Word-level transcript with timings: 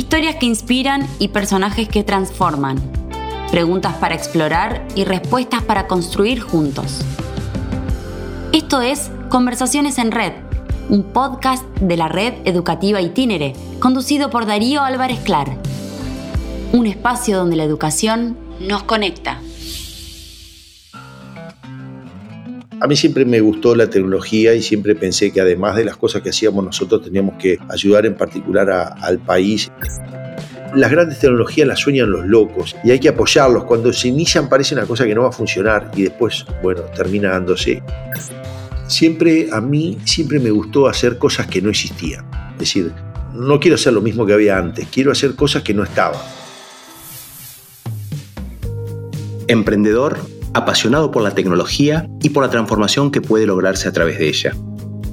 Historias 0.00 0.36
que 0.36 0.46
inspiran 0.46 1.06
y 1.18 1.28
personajes 1.28 1.86
que 1.86 2.02
transforman. 2.02 2.80
Preguntas 3.50 3.96
para 3.96 4.14
explorar 4.14 4.82
y 4.94 5.04
respuestas 5.04 5.62
para 5.62 5.88
construir 5.88 6.40
juntos. 6.40 7.02
Esto 8.54 8.80
es 8.80 9.10
Conversaciones 9.28 9.98
en 9.98 10.10
Red, 10.10 10.32
un 10.88 11.02
podcast 11.02 11.66
de 11.80 11.98
la 11.98 12.08
red 12.08 12.32
educativa 12.46 13.02
Itinere, 13.02 13.52
conducido 13.78 14.30
por 14.30 14.46
Darío 14.46 14.80
Álvarez 14.80 15.20
Clar. 15.20 15.58
Un 16.72 16.86
espacio 16.86 17.36
donde 17.36 17.56
la 17.56 17.64
educación 17.64 18.38
nos 18.58 18.82
conecta. 18.84 19.42
A 22.82 22.86
mí 22.86 22.96
siempre 22.96 23.26
me 23.26 23.40
gustó 23.40 23.74
la 23.74 23.90
tecnología 23.90 24.54
y 24.54 24.62
siempre 24.62 24.94
pensé 24.94 25.30
que 25.30 25.42
además 25.42 25.76
de 25.76 25.84
las 25.84 25.98
cosas 25.98 26.22
que 26.22 26.30
hacíamos 26.30 26.64
nosotros 26.64 27.02
teníamos 27.02 27.34
que 27.36 27.58
ayudar 27.68 28.06
en 28.06 28.14
particular 28.14 28.70
al 28.70 29.18
país. 29.18 29.70
Las 30.74 30.90
grandes 30.90 31.18
tecnologías 31.18 31.68
las 31.68 31.78
sueñan 31.78 32.10
los 32.10 32.24
locos 32.24 32.74
y 32.82 32.90
hay 32.90 32.98
que 32.98 33.10
apoyarlos. 33.10 33.64
Cuando 33.64 33.92
se 33.92 34.08
inician 34.08 34.48
parece 34.48 34.74
una 34.74 34.86
cosa 34.86 35.04
que 35.04 35.14
no 35.14 35.22
va 35.22 35.28
a 35.28 35.32
funcionar 35.32 35.90
y 35.94 36.04
después, 36.04 36.46
bueno, 36.62 36.80
termina 36.96 37.32
dándose. 37.32 37.82
Siempre 38.86 39.48
a 39.52 39.60
mí, 39.60 39.98
siempre 40.06 40.38
me 40.38 40.50
gustó 40.50 40.88
hacer 40.88 41.18
cosas 41.18 41.48
que 41.48 41.60
no 41.60 41.68
existían. 41.68 42.24
Es 42.52 42.60
decir, 42.60 42.92
no 43.34 43.60
quiero 43.60 43.74
hacer 43.74 43.92
lo 43.92 44.00
mismo 44.00 44.24
que 44.24 44.32
había 44.32 44.56
antes, 44.56 44.88
quiero 44.90 45.12
hacer 45.12 45.34
cosas 45.34 45.62
que 45.62 45.74
no 45.74 45.82
estaban. 45.82 46.20
Emprendedor 49.48 50.39
apasionado 50.54 51.10
por 51.10 51.22
la 51.22 51.34
tecnología 51.34 52.08
y 52.22 52.30
por 52.30 52.42
la 52.42 52.50
transformación 52.50 53.10
que 53.10 53.20
puede 53.20 53.46
lograrse 53.46 53.88
a 53.88 53.92
través 53.92 54.18
de 54.18 54.28
ella. 54.28 54.54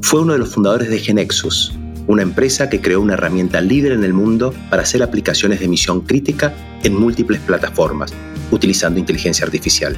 Fue 0.02 0.22
uno 0.22 0.34
de 0.34 0.40
los 0.40 0.54
fundadores 0.54 0.90
de 0.90 1.00
Genexus, 1.00 1.74
una 2.08 2.22
empresa 2.22 2.70
que 2.70 2.82
creó 2.82 3.02
una 3.02 3.14
herramienta 3.14 3.62
líder 3.62 3.92
en 3.92 4.04
el 4.04 4.14
mundo 4.14 4.54
para 4.70 4.84
hacer 4.84 5.04
aplicaciones 5.04 5.60
de 5.60 5.68
misión 5.68 6.02
crítica 6.02 6.54
en 6.84 6.96
múltiples 6.96 7.42
plataformas, 7.42 8.14
utilizando 8.52 9.00
inteligencia 9.00 9.46
artificial. 9.46 9.98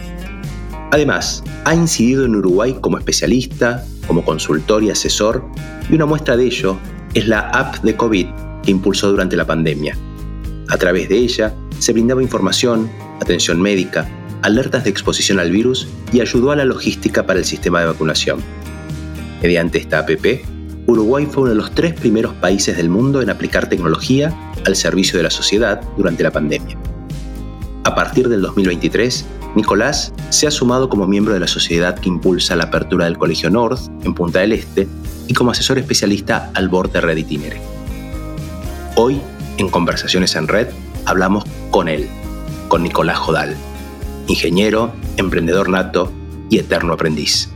Además, 0.91 1.43
ha 1.65 1.75
incidido 1.75 2.25
en 2.25 2.35
Uruguay 2.35 2.75
como 2.81 2.97
especialista, 2.97 3.85
como 4.07 4.25
consultor 4.25 4.83
y 4.83 4.89
asesor, 4.89 5.45
y 5.89 5.93
una 5.93 6.07
muestra 6.07 6.35
de 6.35 6.45
ello 6.45 6.77
es 7.13 7.27
la 7.27 7.41
app 7.51 7.83
de 7.83 7.95
COVID 7.95 8.27
que 8.63 8.71
impulsó 8.71 9.11
durante 9.11 9.35
la 9.35 9.45
pandemia. 9.45 9.95
A 10.67 10.77
través 10.77 11.09
de 11.09 11.17
ella 11.17 11.53
se 11.77 11.93
brindaba 11.93 12.23
información, 12.23 12.89
atención 13.21 13.61
médica, 13.61 14.09
alertas 14.41 14.83
de 14.83 14.89
exposición 14.89 15.39
al 15.39 15.51
virus 15.51 15.87
y 16.11 16.21
ayudó 16.21 16.51
a 16.51 16.55
la 16.55 16.65
logística 16.65 17.25
para 17.25 17.39
el 17.39 17.45
sistema 17.45 17.79
de 17.79 17.87
vacunación. 17.87 18.39
Mediante 19.41 19.77
esta 19.77 19.99
APP, 19.99 20.43
Uruguay 20.87 21.27
fue 21.29 21.43
uno 21.43 21.51
de 21.51 21.57
los 21.57 21.71
tres 21.71 21.93
primeros 21.93 22.33
países 22.33 22.77
del 22.77 22.89
mundo 22.89 23.21
en 23.21 23.29
aplicar 23.29 23.69
tecnología 23.69 24.35
al 24.65 24.75
servicio 24.75 25.17
de 25.17 25.23
la 25.23 25.29
sociedad 25.29 25.81
durante 25.97 26.23
la 26.23 26.31
pandemia. 26.31 26.77
A 27.83 27.95
partir 27.95 28.27
del 28.27 28.41
2023, 28.41 29.25
Nicolás 29.55 30.13
se 30.29 30.47
ha 30.47 30.51
sumado 30.51 30.89
como 30.89 31.07
miembro 31.07 31.33
de 31.33 31.39
la 31.39 31.47
sociedad 31.47 31.97
que 31.97 32.09
impulsa 32.09 32.55
la 32.55 32.65
apertura 32.65 33.05
del 33.05 33.17
Colegio 33.17 33.49
North 33.49 33.81
en 34.03 34.13
Punta 34.13 34.39
del 34.39 34.53
Este 34.53 34.87
y 35.27 35.33
como 35.33 35.51
asesor 35.51 35.77
especialista 35.77 36.51
al 36.53 36.69
borde 36.69 37.01
Red 37.01 37.17
Itinere. 37.17 37.61
Hoy, 38.95 39.21
en 39.57 39.69
Conversaciones 39.69 40.35
en 40.35 40.47
Red, 40.47 40.67
hablamos 41.05 41.45
con 41.71 41.87
él, 41.87 42.07
con 42.67 42.83
Nicolás 42.83 43.17
Jodal 43.17 43.55
ingeniero, 44.29 44.93
emprendedor 45.17 45.69
nato 45.69 46.11
y 46.49 46.59
eterno 46.59 46.93
aprendiz. 46.93 47.49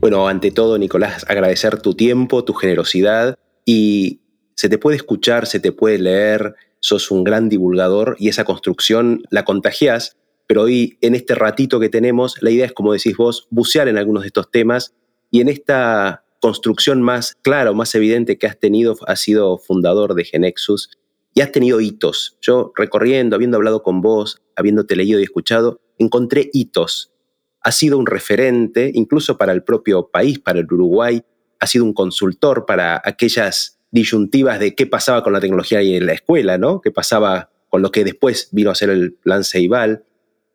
Bueno, 0.00 0.28
ante 0.28 0.50
todo, 0.50 0.78
Nicolás, 0.78 1.24
agradecer 1.28 1.80
tu 1.80 1.94
tiempo, 1.94 2.44
tu 2.44 2.52
generosidad 2.52 3.36
y 3.64 4.20
se 4.54 4.68
te 4.68 4.78
puede 4.78 4.96
escuchar, 4.96 5.46
se 5.46 5.58
te 5.58 5.72
puede 5.72 5.98
leer, 5.98 6.54
sos 6.80 7.10
un 7.10 7.24
gran 7.24 7.48
divulgador 7.48 8.14
y 8.18 8.28
esa 8.28 8.44
construcción 8.44 9.22
la 9.30 9.44
contagias, 9.44 10.16
pero 10.46 10.62
hoy 10.62 10.98
en 11.00 11.14
este 11.14 11.34
ratito 11.34 11.80
que 11.80 11.88
tenemos, 11.88 12.36
la 12.42 12.50
idea 12.50 12.66
es, 12.66 12.72
como 12.72 12.92
decís 12.92 13.16
vos, 13.16 13.48
bucear 13.50 13.88
en 13.88 13.98
algunos 13.98 14.22
de 14.22 14.28
estos 14.28 14.50
temas 14.50 14.94
y 15.30 15.40
en 15.40 15.48
esta 15.48 16.24
construcción 16.40 17.02
más 17.02 17.36
clara 17.42 17.70
o 17.70 17.74
más 17.74 17.94
evidente 17.94 18.38
que 18.38 18.46
has 18.46 18.58
tenido, 18.58 18.96
has 19.06 19.20
sido 19.20 19.58
fundador 19.58 20.14
de 20.14 20.24
Genexus 20.24 20.90
y 21.38 21.40
has 21.40 21.52
tenido 21.52 21.80
hitos. 21.80 22.36
Yo 22.40 22.72
recorriendo, 22.74 23.36
habiendo 23.36 23.58
hablado 23.58 23.84
con 23.84 24.00
vos, 24.00 24.42
habiéndote 24.56 24.96
leído 24.96 25.20
y 25.20 25.22
escuchado, 25.22 25.80
encontré 25.96 26.50
hitos. 26.52 27.12
Has 27.60 27.76
sido 27.76 27.96
un 27.96 28.06
referente, 28.06 28.90
incluso 28.92 29.38
para 29.38 29.52
el 29.52 29.62
propio 29.62 30.08
país, 30.10 30.40
para 30.40 30.58
el 30.58 30.64
Uruguay, 30.64 31.22
has 31.60 31.70
sido 31.70 31.84
un 31.84 31.92
consultor 31.92 32.66
para 32.66 33.00
aquellas 33.04 33.78
disyuntivas 33.92 34.58
de 34.58 34.74
qué 34.74 34.88
pasaba 34.88 35.22
con 35.22 35.32
la 35.32 35.38
tecnología 35.38 35.80
en 35.80 36.06
la 36.06 36.14
escuela, 36.14 36.58
¿no? 36.58 36.80
¿Qué 36.80 36.90
pasaba 36.90 37.52
con 37.68 37.82
lo 37.82 37.92
que 37.92 38.02
después 38.02 38.48
vino 38.50 38.72
a 38.72 38.74
ser 38.74 38.90
el 38.90 39.12
plan 39.14 39.44
Ceibal? 39.44 40.04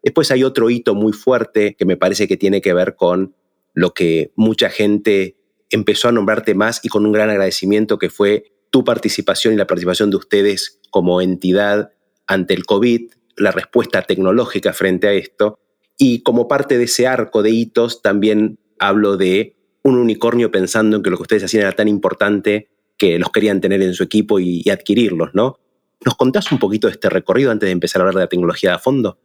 Después 0.04 0.32
hay 0.32 0.44
otro 0.44 0.70
hito 0.70 0.96
muy 0.96 1.14
fuerte 1.14 1.78
que 1.80 1.86
me 1.86 1.96
parece 1.96 2.28
que 2.28 2.36
tiene 2.36 2.60
que 2.60 2.74
ver 2.74 2.98
con 2.98 3.34
lo 3.74 3.94
que 3.94 4.34
mucha 4.36 4.70
gente 4.70 5.38
empezó 5.70 6.10
a 6.10 6.12
nombrarte 6.12 6.56
más 6.56 6.82
y 6.84 6.90
con 6.90 7.06
un 7.06 7.14
gran 7.14 7.30
agradecimiento 7.30 7.98
que 7.98 8.10
fue 8.10 8.52
tu 8.74 8.84
participación 8.84 9.54
y 9.54 9.58
la 9.58 9.68
participación 9.68 10.10
de 10.10 10.18
ustedes 10.18 10.80
como 10.90 11.22
entidad 11.22 11.92
ante 12.26 12.56
el 12.56 12.66
COVID, 12.66 13.12
la 13.38 13.52
respuesta 13.52 14.02
tecnológica 14.02 14.74
frente 14.74 15.08
a 15.08 15.14
esto, 15.14 15.60
y 15.96 16.24
como 16.24 16.48
parte 16.48 16.80
de 16.80 16.86
ese 16.86 17.06
arco 17.06 17.44
de 17.44 17.52
hitos 17.52 18.02
también 18.02 18.58
hablo 18.80 19.16
de 19.16 19.56
un 19.84 20.00
unicornio 20.00 20.50
pensando 20.50 20.98
en 20.98 21.04
que 21.04 21.12
lo 21.12 21.18
que 21.18 21.22
ustedes 21.22 21.44
hacían 21.44 21.62
era 21.62 21.74
tan 21.74 21.88
importante 21.88 22.72
que 22.98 23.20
los 23.20 23.30
querían 23.30 23.62
tener 23.62 23.84
en 23.84 23.94
su 23.94 24.02
equipo 24.02 24.40
y, 24.40 24.68
adquirirlos, 24.72 25.36
¿no? 25.36 25.60
¿Nos 26.04 26.16
contás 26.16 26.52
un 26.52 26.58
poquito 26.58 26.88
de 26.88 26.94
este 26.94 27.12
recorrido 27.12 27.52
antes 27.52 27.68
de 27.68 27.74
empezar 27.74 28.00
a 28.00 28.04
hablar 28.04 28.16
de 28.16 28.22
la 28.22 28.30
tecnología 28.30 28.74
a 28.74 28.80
fondo? 28.80 29.20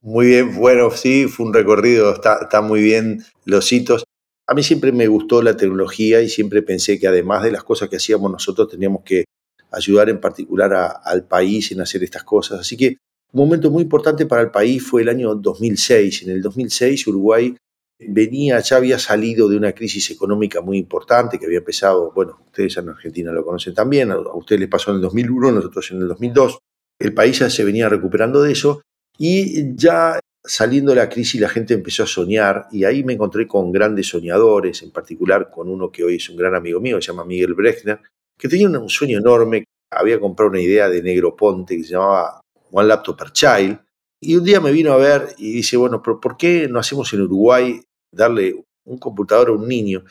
Muy 0.00 0.26
bien, 0.26 0.54
bueno, 0.54 0.92
sí, 0.92 1.26
fue 1.26 1.46
un 1.46 1.54
recorrido, 1.54 2.14
está, 2.14 2.38
está 2.42 2.60
muy 2.60 2.80
bien 2.80 3.24
los 3.46 3.72
hitos. 3.72 4.04
A 4.50 4.54
mí 4.54 4.64
siempre 4.64 4.90
me 4.90 5.06
gustó 5.06 5.42
la 5.42 5.56
tecnología 5.56 6.20
y 6.22 6.28
siempre 6.28 6.60
pensé 6.60 6.98
que 6.98 7.06
además 7.06 7.44
de 7.44 7.52
las 7.52 7.62
cosas 7.62 7.88
que 7.88 7.98
hacíamos 7.98 8.32
nosotros 8.32 8.68
teníamos 8.68 9.04
que 9.04 9.26
ayudar 9.70 10.08
en 10.08 10.20
particular 10.20 10.98
al 11.04 11.24
país 11.28 11.70
en 11.70 11.80
hacer 11.80 12.02
estas 12.02 12.24
cosas. 12.24 12.58
Así 12.58 12.76
que 12.76 12.96
un 13.32 13.44
momento 13.44 13.70
muy 13.70 13.84
importante 13.84 14.26
para 14.26 14.42
el 14.42 14.50
país 14.50 14.82
fue 14.82 15.02
el 15.02 15.08
año 15.08 15.36
2006. 15.36 16.24
En 16.24 16.30
el 16.30 16.42
2006 16.42 17.06
Uruguay 17.06 17.56
venía, 18.00 18.58
ya 18.58 18.78
había 18.78 18.98
salido 18.98 19.48
de 19.48 19.56
una 19.56 19.70
crisis 19.70 20.10
económica 20.10 20.60
muy 20.60 20.78
importante 20.78 21.38
que 21.38 21.46
había 21.46 21.58
empezado, 21.58 22.10
bueno, 22.12 22.40
ustedes 22.46 22.76
en 22.76 22.88
Argentina 22.88 23.30
lo 23.30 23.44
conocen 23.44 23.72
también, 23.72 24.10
a 24.10 24.18
ustedes 24.34 24.62
les 24.62 24.68
pasó 24.68 24.90
en 24.90 24.96
el 24.96 25.02
2001, 25.02 25.52
nosotros 25.52 25.92
en 25.92 25.98
el 26.02 26.08
2002. 26.08 26.58
El 26.98 27.14
país 27.14 27.38
ya 27.38 27.48
se 27.50 27.62
venía 27.62 27.88
recuperando 27.88 28.42
de 28.42 28.50
eso 28.50 28.82
y 29.16 29.76
ya 29.76 30.18
saliendo 30.44 30.92
de 30.92 30.96
la 30.96 31.08
crisis 31.08 31.40
la 31.40 31.48
gente 31.48 31.74
empezó 31.74 32.04
a 32.04 32.06
soñar 32.06 32.66
y 32.70 32.84
ahí 32.84 33.04
me 33.04 33.12
encontré 33.12 33.46
con 33.46 33.72
grandes 33.72 34.08
soñadores, 34.08 34.82
en 34.82 34.90
particular 34.90 35.50
con 35.50 35.68
uno 35.68 35.90
que 35.90 36.04
hoy 36.04 36.16
es 36.16 36.28
un 36.30 36.36
gran 36.36 36.54
amigo 36.54 36.80
mío, 36.80 37.00
se 37.00 37.08
llama 37.08 37.24
Miguel 37.24 37.54
Brechner, 37.54 38.00
que 38.38 38.48
tenía 38.48 38.68
un 38.68 38.88
sueño 38.88 39.18
enorme, 39.18 39.64
había 39.92 40.18
comprado 40.18 40.50
una 40.50 40.60
idea 40.60 40.88
de 40.88 41.02
Negro 41.02 41.36
Ponte 41.36 41.76
que 41.76 41.84
se 41.84 41.92
llamaba 41.92 42.40
One 42.70 42.88
Laptop 42.88 43.18
per 43.18 43.32
Child, 43.32 43.78
y 44.22 44.36
un 44.36 44.44
día 44.44 44.60
me 44.60 44.70
vino 44.70 44.92
a 44.92 44.96
ver 44.96 45.34
y 45.38 45.52
dice, 45.52 45.76
bueno, 45.76 46.02
¿por 46.02 46.36
qué 46.36 46.68
no 46.68 46.78
hacemos 46.78 47.12
en 47.12 47.22
Uruguay 47.22 47.80
darle 48.12 48.64
un 48.84 48.98
computador 48.98 49.48
a 49.48 49.52
un 49.52 49.66
niño? 49.66 50.04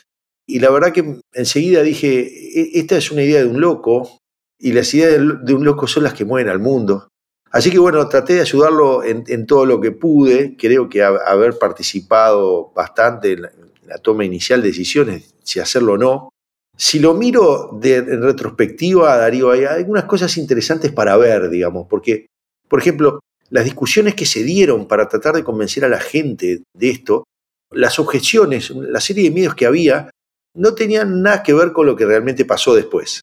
Y 0.47 0.59
la 0.59 0.71
verdad 0.71 0.91
que 0.91 1.19
enseguida 1.33 1.83
dije, 1.83 2.21
e-, 2.59 2.79
esta 2.79 2.97
es 2.97 3.11
una 3.11 3.23
idea 3.23 3.41
de 3.41 3.47
un 3.47 3.61
loco, 3.61 4.19
y 4.59 4.73
las 4.73 4.93
ideas 4.93 5.21
de 5.43 5.53
un 5.53 5.63
loco 5.63 5.87
son 5.87 6.03
las 6.03 6.13
que 6.13 6.25
mueven 6.25 6.49
al 6.49 6.59
mundo. 6.59 7.08
Así 7.51 7.71
que 7.71 7.79
bueno, 7.79 8.07
traté 8.07 8.33
de 8.35 8.41
ayudarlo 8.41 9.03
en, 9.03 9.45
todo 9.45 9.65
lo 9.65 9.81
que 9.81 9.91
pude. 9.91 10.55
Creo 10.57 10.87
que 10.87 11.01
haber 11.03 11.57
participado 11.57 12.71
bastante 12.75 13.31
en 13.31 13.41
la, 13.41 13.97
toma 13.97 14.23
inicial 14.23 14.61
de 14.61 14.67
decisiones, 14.67 15.33
si 15.43 15.59
hacerlo 15.59 15.93
o 15.93 15.97
no. 15.97 16.29
Si 16.77 16.99
lo 16.99 17.13
miro 17.15 17.71
de, 17.73 17.97
en 17.97 18.21
retrospectiva, 18.21 19.17
Darío, 19.17 19.51
hay 19.51 19.65
algunas 19.65 20.05
cosas 20.05 20.37
interesantes 20.37 20.91
para 20.91 21.17
ver, 21.17 21.49
digamos, 21.49 21.87
porque, 21.89 22.27
por 22.67 22.79
ejemplo, 22.79 23.19
las 23.49 23.65
discusiones 23.65 24.13
que 24.13 24.25
se 24.25 24.43
dieron 24.43 24.87
para 24.87 25.09
tratar 25.09 25.35
de 25.35 25.43
convencer 25.43 25.83
a 25.83 25.89
la 25.89 25.99
gente 25.99 26.61
de 26.73 26.89
esto, 26.89 27.23
las 27.71 27.99
objeciones, 27.99 28.69
la 28.69 29.01
serie 29.01 29.23
de 29.23 29.31
miedos 29.31 29.55
que 29.55 29.65
había, 29.65 30.11
no 30.55 30.75
tenían 30.75 31.21
nada 31.21 31.43
que 31.43 31.53
ver 31.53 31.73
con 31.73 31.85
lo 31.85 31.95
que 31.95 32.05
realmente 32.05 32.45
pasó 32.45 32.75
después. 32.75 33.21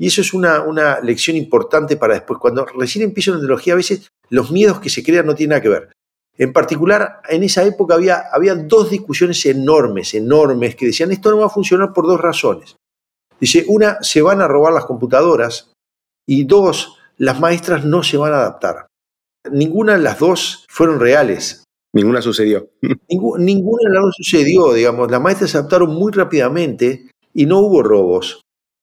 Y 0.00 0.06
eso 0.06 0.22
es 0.22 0.32
una, 0.32 0.62
una 0.62 0.98
lección 1.00 1.36
importante 1.36 1.98
para 1.98 2.14
después. 2.14 2.40
Cuando 2.40 2.64
recién 2.64 3.04
empiezo 3.04 3.32
la 3.32 3.36
tecnología, 3.36 3.74
a 3.74 3.76
veces 3.76 4.10
los 4.30 4.50
miedos 4.50 4.80
que 4.80 4.88
se 4.88 5.02
crean 5.02 5.26
no 5.26 5.34
tienen 5.34 5.50
nada 5.50 5.60
que 5.60 5.68
ver. 5.68 5.92
En 6.38 6.54
particular, 6.54 7.20
en 7.28 7.42
esa 7.42 7.64
época 7.64 7.96
había, 7.96 8.22
había 8.32 8.54
dos 8.54 8.88
discusiones 8.88 9.44
enormes, 9.44 10.14
enormes, 10.14 10.74
que 10.74 10.86
decían, 10.86 11.12
esto 11.12 11.30
no 11.30 11.40
va 11.40 11.46
a 11.46 11.50
funcionar 11.50 11.92
por 11.92 12.06
dos 12.06 12.18
razones. 12.18 12.76
Dice, 13.38 13.66
una, 13.68 13.98
se 14.00 14.22
van 14.22 14.40
a 14.40 14.48
robar 14.48 14.72
las 14.72 14.86
computadoras 14.86 15.70
y 16.26 16.44
dos, 16.44 16.96
las 17.18 17.38
maestras 17.38 17.84
no 17.84 18.02
se 18.02 18.16
van 18.16 18.32
a 18.32 18.36
adaptar. 18.36 18.86
Ninguna 19.52 19.98
de 19.98 20.02
las 20.02 20.18
dos 20.18 20.64
fueron 20.70 20.98
reales. 20.98 21.64
Ninguna 21.92 22.22
sucedió. 22.22 22.70
ninguna 23.38 23.82
de 23.86 23.94
las 23.94 24.02
dos 24.02 24.14
sucedió, 24.16 24.72
digamos. 24.72 25.10
Las 25.10 25.20
maestras 25.20 25.50
se 25.50 25.58
adaptaron 25.58 25.92
muy 25.92 26.10
rápidamente 26.10 27.10
y 27.34 27.44
no 27.44 27.58
hubo 27.58 27.82
robos. 27.82 28.40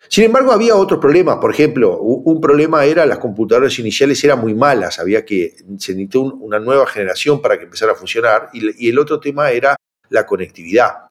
Sin 0.09 0.25
embargo, 0.25 0.51
había 0.51 0.75
otros 0.75 0.99
problemas. 0.99 1.37
Por 1.37 1.51
ejemplo, 1.51 1.99
un 1.99 2.39
problema 2.39 2.85
era 2.85 3.05
las 3.05 3.19
computadoras 3.19 3.77
iniciales 3.79 4.23
eran 4.23 4.39
muy 4.39 4.53
malas, 4.53 4.99
había 4.99 5.25
que 5.25 5.55
se 5.77 5.93
necesitó 5.93 6.21
una 6.21 6.59
nueva 6.59 6.87
generación 6.87 7.41
para 7.41 7.57
que 7.57 7.65
empezara 7.65 7.91
a 7.91 7.95
funcionar. 7.95 8.49
Y, 8.53 8.89
el 8.89 8.99
otro 8.99 9.19
tema 9.19 9.51
era 9.51 9.75
la 10.09 10.25
conectividad. 10.25 11.07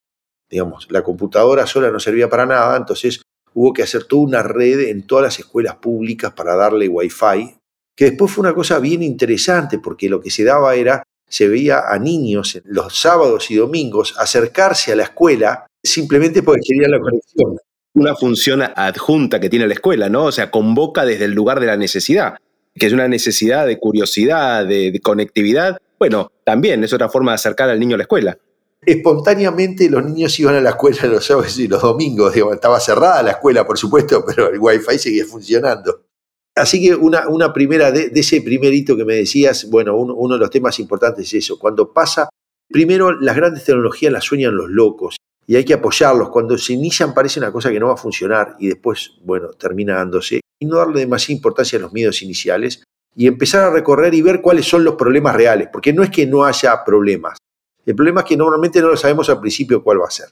Digamos, 0.49 0.87
la 0.91 1.03
computadora 1.03 1.67
sola 1.67 1.91
no 1.91 2.01
servía 2.01 2.29
para 2.29 2.47
nada, 2.47 2.77
entonces 2.77 3.23
hubo 3.53 3.73
que 3.73 3.83
hacer 3.83 4.05
toda 4.05 4.23
una 4.23 4.43
red 4.43 4.81
en 4.89 5.07
todas 5.07 5.25
las 5.25 5.39
escuelas 5.39 5.77
públicas 5.77 6.33
para 6.33 6.55
darle 6.57 6.89
wifi, 6.89 7.59
que 7.97 8.07
después 8.07 8.31
fue 8.31 8.43
una 8.43 8.55
cosa 8.55 8.79
bien 8.79 9.03
interesante, 9.03 9.79
porque 9.79 10.09
lo 10.09 10.21
que 10.21 10.31
se 10.31 10.45
daba 10.45 10.75
era, 10.75 11.03
se 11.29 11.49
veía 11.49 11.89
a 11.89 11.99
niños 11.99 12.61
los 12.65 12.97
sábados 12.97 13.51
y 13.51 13.57
domingos 13.57 14.15
acercarse 14.19 14.93
a 14.93 14.97
la 14.97 15.05
escuela 15.05 15.67
simplemente 15.83 16.43
porque 16.43 16.61
querían 16.65 16.93
la 16.93 17.01
conexión 17.01 17.57
una 17.97 18.15
función 18.15 18.63
adjunta 18.63 19.41
que 19.41 19.49
tiene 19.49 19.67
la 19.67 19.73
escuela, 19.73 20.11
¿no? 20.11 20.25
O 20.25 20.33
sea, 20.33 20.51
convoca 20.51 21.07
desde 21.07 21.25
el 21.25 21.33
lugar 21.33 21.61
de 21.61 21.67
la 21.67 21.79
necesidad, 21.79 22.35
que 22.75 22.87
es 22.87 22.93
una 22.93 23.09
necesidad 23.09 23.67
de 23.67 23.79
curiosidad, 23.79 24.67
de, 24.67 25.01
conectividad. 25.03 25.79
Bueno, 25.99 26.31
también 26.45 26.85
es 26.85 26.93
otra 26.93 27.09
forma 27.09 27.33
de 27.33 27.37
acercar 27.37 27.71
al 27.71 27.81
niño 27.81 27.95
a 27.95 27.99
la 27.99 28.05
escuela 28.05 28.39
espontáneamente 28.83 29.91
los 29.91 30.05
niños 30.05 30.39
iban 30.39 30.55
a 30.55 30.61
la 30.61 30.71
escuela 30.71 31.07
los 31.07 31.25
sábados 31.25 31.59
y 31.59 31.67
los 31.67 31.83
domingos. 31.83 32.37
estaba 32.37 32.79
cerrada 32.79 33.21
la 33.21 33.33
escuela, 33.33 33.67
por 33.67 33.77
supuesto, 33.77 34.23
pero 34.25 34.49
el 34.49 34.61
wifi 34.61 34.97
seguía 34.97 35.25
funcionando. 35.25 36.05
Así 36.55 36.81
que 36.81 36.95
una, 36.95 37.27
una 37.27 37.53
primera, 37.53 37.91
de, 37.91 38.13
ese 38.15 38.43
primer 38.43 38.73
hito 38.73 38.97
que 38.97 39.05
me 39.05 39.17
decías, 39.17 39.69
bueno, 39.71 39.97
uno, 39.97 40.15
uno, 40.15 40.35
de 40.35 40.41
los 40.41 40.51
temas 40.51 40.79
importantes 40.79 41.27
es 41.27 41.35
eso. 41.35 41.59
Cuando 41.59 41.93
pasa, 41.93 42.29
primero 42.69 43.11
las 43.21 43.35
grandes 43.35 43.65
tecnologías 43.65 44.13
las 44.13 44.25
sueñan 44.25 44.57
los 44.57 44.71
locos 44.71 45.17
y 45.47 45.57
hay 45.57 45.65
que 45.65 45.75
apoyarlos. 45.75 46.31
Cuando 46.31 46.59
se 46.59 46.73
inician 46.73 47.15
parece 47.15 47.39
una 47.39 47.53
cosa 47.53 47.71
que 47.71 47.79
no 47.79 47.89
va 47.89 47.95
a 47.95 47.99
funcionar 47.99 48.57
y 48.59 48.69
después, 48.69 49.13
bueno, 49.23 49.51
termina 49.51 49.97
dándose. 49.97 50.41
Y 50.59 50.67
no 50.67 50.79
darle 50.79 51.01
demasiada 51.01 51.35
importancia 51.35 51.79
a 51.79 51.83
los 51.83 51.93
miedos 51.93 52.23
iniciales 52.23 52.83
y 53.15 53.27
empezar 53.27 53.65
a 53.65 53.71
recorrer 53.71 54.15
y 54.15 54.23
ver 54.23 54.41
cuáles 54.41 54.67
son 54.67 54.85
los 54.85 54.95
problemas 54.95 55.35
reales, 55.35 55.69
porque 55.73 55.93
no 55.93 56.03
es 56.03 56.11
que 56.11 56.27
no 56.27 56.45
haya 56.45 56.85
problemas. 56.85 57.39
El 57.85 57.95
problema 57.95 58.21
es 58.23 58.27
que 58.27 58.37
normalmente 58.37 58.81
no 58.81 58.89
lo 58.89 58.97
sabemos 58.97 59.29
al 59.31 59.41
principio 59.41 59.83
cuál 59.83 60.01
va 60.01 60.07
a 60.07 60.11
ser. 60.11 60.29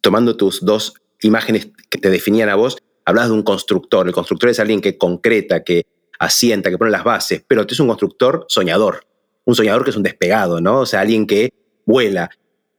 Tomando 0.00 0.36
tus 0.36 0.64
dos 0.64 0.94
imágenes 1.22 1.68
que 1.90 1.98
te 1.98 2.08
definían 2.08 2.48
a 2.48 2.54
vos, 2.54 2.78
hablas 3.04 3.28
de 3.28 3.34
un 3.34 3.42
constructor. 3.42 4.06
El 4.06 4.14
constructor 4.14 4.50
es 4.50 4.60
alguien 4.60 4.80
que 4.80 4.96
concreta, 4.96 5.62
que 5.62 5.86
asienta, 6.18 6.70
que 6.70 6.78
pone 6.78 6.90
las 6.90 7.04
bases, 7.04 7.44
pero 7.46 7.66
tú 7.66 7.74
es 7.74 7.80
un 7.80 7.88
constructor 7.88 8.46
soñador. 8.48 9.06
Un 9.44 9.54
soñador 9.54 9.84
que 9.84 9.90
es 9.90 9.96
un 9.96 10.02
despegado, 10.02 10.60
¿no? 10.60 10.80
O 10.80 10.86
sea, 10.86 11.00
alguien 11.00 11.26
que 11.26 11.52
vuela, 11.84 12.30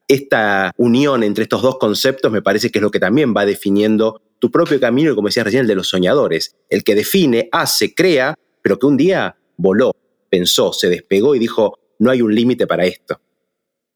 esta 0.07 0.71
unión 0.77 1.23
entre 1.23 1.43
estos 1.43 1.61
dos 1.61 1.77
conceptos 1.77 2.31
me 2.31 2.41
parece 2.41 2.71
que 2.71 2.79
es 2.79 2.83
lo 2.83 2.91
que 2.91 2.99
también 2.99 3.33
va 3.35 3.45
definiendo 3.45 4.21
tu 4.39 4.51
propio 4.51 4.79
camino, 4.79 5.11
y 5.11 5.15
como 5.15 5.27
decías 5.27 5.45
recién, 5.45 5.61
el 5.61 5.67
de 5.67 5.75
los 5.75 5.89
soñadores. 5.89 6.55
El 6.69 6.83
que 6.83 6.95
define, 6.95 7.49
hace, 7.51 7.93
crea, 7.93 8.35
pero 8.61 8.77
que 8.77 8.85
un 8.85 8.97
día 8.97 9.35
voló, 9.57 9.95
pensó, 10.29 10.73
se 10.73 10.89
despegó 10.89 11.35
y 11.35 11.39
dijo, 11.39 11.79
no 11.99 12.11
hay 12.11 12.21
un 12.21 12.33
límite 12.33 12.67
para 12.67 12.85
esto. 12.85 13.19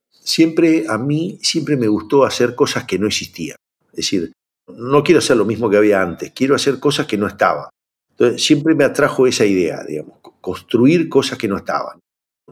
Siempre, 0.09 0.85
a 0.87 0.97
mí, 0.97 1.39
siempre 1.41 1.77
me 1.77 1.87
gustó 1.87 2.23
hacer 2.23 2.55
cosas 2.55 2.85
que 2.85 2.97
no 2.97 3.07
existían. 3.07 3.57
Es 3.91 3.97
decir, 3.97 4.31
no 4.67 5.03
quiero 5.03 5.19
hacer 5.19 5.37
lo 5.37 5.45
mismo 5.45 5.69
que 5.69 5.77
había 5.77 6.01
antes, 6.01 6.31
quiero 6.31 6.55
hacer 6.55 6.79
cosas 6.79 7.05
que 7.05 7.17
no 7.17 7.27
estaban. 7.27 7.69
Entonces, 8.11 8.43
siempre 8.43 8.75
me 8.75 8.83
atrajo 8.83 9.27
esa 9.27 9.45
idea, 9.45 9.83
digamos, 9.83 10.19
construir 10.41 11.09
cosas 11.09 11.37
que 11.37 11.47
no 11.47 11.57
estaban. 11.57 11.99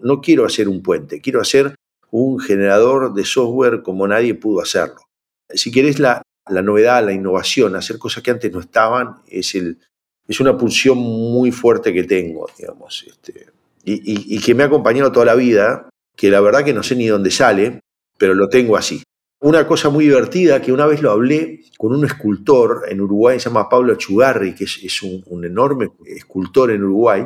No 0.01 0.21
quiero 0.21 0.45
hacer 0.45 0.69
un 0.69 0.81
puente, 0.81 1.21
quiero 1.21 1.41
hacer 1.41 1.75
un 2.11 2.39
generador 2.39 3.13
de 3.13 3.25
software 3.25 3.81
como 3.81 4.07
nadie 4.07 4.35
pudo 4.35 4.61
hacerlo. 4.61 5.01
Si 5.49 5.71
querés 5.71 5.99
la, 5.99 6.21
novedad, 6.49 7.03
la 7.03 7.13
innovación, 7.13 7.75
hacer 7.75 7.97
cosas 7.97 8.23
que 8.23 8.31
antes 8.31 8.51
no 8.51 8.59
estaban, 8.59 9.17
es, 9.27 9.55
el, 9.55 9.79
es 10.27 10.39
una 10.39 10.57
pulsión 10.57 10.97
muy 10.97 11.51
fuerte 11.51 11.93
que 11.93 12.03
tengo, 12.03 12.49
digamos, 12.57 13.05
este, 13.07 13.47
y, 13.83 14.39
que 14.39 14.53
me 14.53 14.63
ha 14.63 14.67
acompañado 14.67 15.11
toda 15.11 15.25
la 15.25 15.35
vida, 15.35 15.89
que 16.15 16.29
la 16.29 16.41
verdad 16.41 16.63
que 16.63 16.73
no 16.73 16.83
sé 16.83 16.95
ni 16.95 17.07
dónde 17.07 17.31
sale, 17.31 17.79
pero 18.17 18.33
lo 18.33 18.49
tengo 18.49 18.77
así. 18.77 19.01
Una 19.41 19.65
cosa 19.65 19.89
muy 19.89 20.05
divertida 20.05 20.61
que 20.61 20.73
una 20.73 20.85
vez 20.85 21.01
lo 21.01 21.11
hablé 21.11 21.61
con 21.77 21.93
un 21.93 22.05
escultor 22.05 22.83
en 22.89 22.99
Uruguay, 22.99 23.39
se 23.39 23.49
llama 23.49 23.69
Pablo 23.69 23.95
Chugarri, 23.95 24.53
que 24.53 24.65
es, 24.65 25.01
un, 25.01 25.45
enorme 25.45 25.89
escultor 26.05 26.71
en 26.71 26.83
Uruguay, 26.83 27.25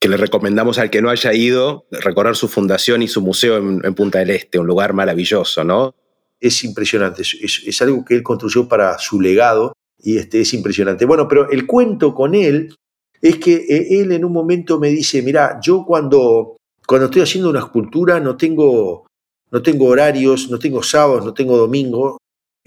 que 0.00 0.08
le 0.08 0.16
recomendamos 0.16 0.78
al 0.78 0.88
que 0.88 1.02
no 1.02 1.10
haya 1.10 1.34
ido 1.34 1.86
recorrer 1.90 2.34
su 2.34 2.48
fundación 2.48 3.02
y 3.02 3.08
su 3.08 3.20
museo 3.20 3.58
en, 3.58 3.94
Punta 3.94 4.18
del 4.20 4.30
Este, 4.30 4.58
un 4.58 4.66
lugar 4.66 4.94
maravilloso, 4.94 5.62
¿no? 5.62 5.94
Es 6.40 6.64
impresionante, 6.64 7.20
es, 7.22 7.82
algo 7.82 8.02
que 8.02 8.14
él 8.14 8.22
construyó 8.22 8.66
para 8.66 8.98
su 8.98 9.20
legado 9.20 9.74
y 9.98 10.16
este, 10.16 10.40
es 10.40 10.54
impresionante. 10.54 11.04
Bueno, 11.04 11.28
pero 11.28 11.50
el 11.50 11.66
cuento 11.66 12.14
con 12.14 12.34
él 12.34 12.74
es 13.20 13.36
que 13.36 13.56
eh, 13.56 14.00
él 14.00 14.12
en 14.12 14.24
un 14.24 14.32
momento 14.32 14.80
me 14.80 14.88
dice, 14.88 15.20
mira, 15.20 15.60
yo 15.62 15.84
cuando, 15.86 16.56
cuando 16.86 17.06
estoy 17.06 17.20
haciendo 17.20 17.50
una 17.50 17.58
escultura 17.58 18.20
no 18.20 18.38
tengo, 18.38 19.06
no 19.50 19.62
tengo 19.62 19.84
horarios, 19.84 20.50
no 20.50 20.58
tengo 20.58 20.82
sábados, 20.82 21.26
no 21.26 21.34
tengo 21.34 21.58
domingo, 21.58 22.16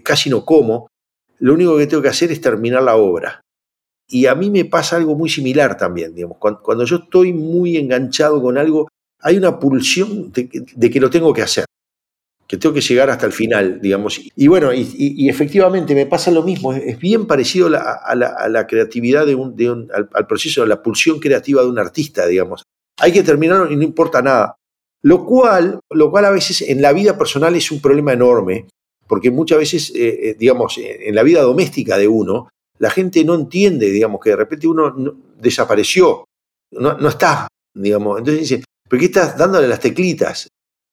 casi 0.04 0.30
no 0.30 0.46
como, 0.46 0.88
lo 1.40 1.56
único 1.56 1.78
que 1.78 1.88
tengo 1.88 2.04
que 2.04 2.10
hacer 2.10 2.32
es 2.32 2.40
terminar 2.40 2.84
la 2.84 2.96
obra. 2.96 3.43
Y 4.08 4.26
a 4.26 4.36
mí 4.36 4.50
me 4.50 4.66
pasa 4.66 4.98
algo 4.98 5.16
muy 5.16 5.30
similar 5.30 5.78
también, 5.78 6.14
digamos. 6.14 6.38
Cuando, 6.38 6.86
yo 6.86 6.98
estoy 6.98 7.34
muy 7.34 7.78
enganchado 7.78 8.42
con 8.42 8.58
algo, 8.58 8.88
hay 9.20 9.38
una 9.38 9.60
pulsión 9.60 10.32
de, 10.32 10.90
que 10.90 11.00
lo 11.00 11.10
tengo 11.10 11.34
que 11.34 11.42
hacer, 11.42 11.66
que 12.48 12.58
tengo 12.58 12.76
que 12.76 12.82
llegar 12.82 13.10
hasta 13.10 13.26
el 13.26 13.32
final, 13.32 13.80
digamos. 13.82 14.20
Y 14.36 14.48
bueno, 14.48 14.74
y, 14.74 15.30
efectivamente 15.30 15.96
me 15.96 16.06
pasa 16.06 16.32
lo 16.32 16.44
mismo, 16.44 16.74
es 16.74 17.00
bien 17.00 17.26
parecido 17.26 17.68
a 17.68 18.16
la, 18.16 18.68
creatividad 18.68 19.26
de 19.26 19.36
un, 19.36 19.90
al, 19.94 20.28
proceso 20.28 20.62
de 20.62 20.68
la 20.68 20.84
pulsión 20.84 21.20
creativa 21.20 21.62
de 21.62 21.70
un 21.70 21.80
artista, 21.80 22.28
digamos. 22.28 22.64
Hay 23.00 23.12
que 23.12 23.24
terminarlo 23.24 23.72
y 23.72 23.76
no 23.76 23.84
importa 23.84 24.22
nada. 24.22 24.56
Lo 25.02 25.26
cual, 25.26 25.80
lo 25.90 26.12
cual 26.12 26.26
a 26.26 26.32
veces 26.32 26.62
en 26.62 26.82
la 26.82 26.94
vida 26.94 27.18
personal 27.18 27.56
es 27.56 27.72
un 27.72 27.82
problema 27.82 28.14
enorme, 28.14 28.68
porque 29.08 29.32
muchas 29.32 29.58
veces, 29.58 29.92
eh, 29.96 30.30
eh, 30.30 30.36
digamos, 30.40 30.78
en 30.78 31.14
la 31.14 31.24
vida 31.24 31.42
doméstica 31.42 31.98
de 31.98 32.08
uno, 32.08 32.48
la 32.80 32.90
gente 32.90 33.24
no 33.24 33.36
entiende, 33.36 33.90
digamos, 33.90 34.20
que 34.22 34.32
de 34.32 34.36
repente 34.36 34.68
uno 34.68 34.94
desapareció, 35.38 36.26
no, 36.72 37.08
está, 37.08 37.48
digamos. 37.74 38.20
Entonces 38.20 38.50
dice, 38.50 38.64
¿pero 38.90 39.00
qué 39.00 39.06
estás 39.06 39.38
dándole 39.38 39.68
las 39.68 39.80
teclitas? 39.80 40.48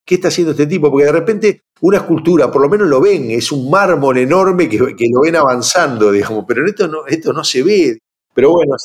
¿Qué 0.04 0.16
está 0.16 0.28
haciendo 0.28 0.52
este 0.52 0.66
tipo? 0.66 0.90
Porque 0.90 1.06
de 1.06 1.12
repente 1.12 1.60
una 1.80 1.98
escultura, 1.98 2.50
por 2.50 2.62
lo 2.62 2.68
menos 2.68 2.88
lo 2.88 3.00
ven, 3.00 3.30
es 3.30 3.50
un 3.52 3.70
mármol 3.70 4.18
enorme 4.18 4.68
que, 4.68 4.78
que 4.96 5.08
lo 5.12 5.22
ven 5.22 5.36
avanzando, 5.36 6.10
digamos, 6.10 6.44
pero 6.46 6.66
esto 6.66 6.88
no, 6.88 7.06
esto 7.06 7.32
no 7.32 7.44
se 7.44 7.62
ve. 7.62 7.98
Pero 8.34 8.50
bueno, 8.50 8.76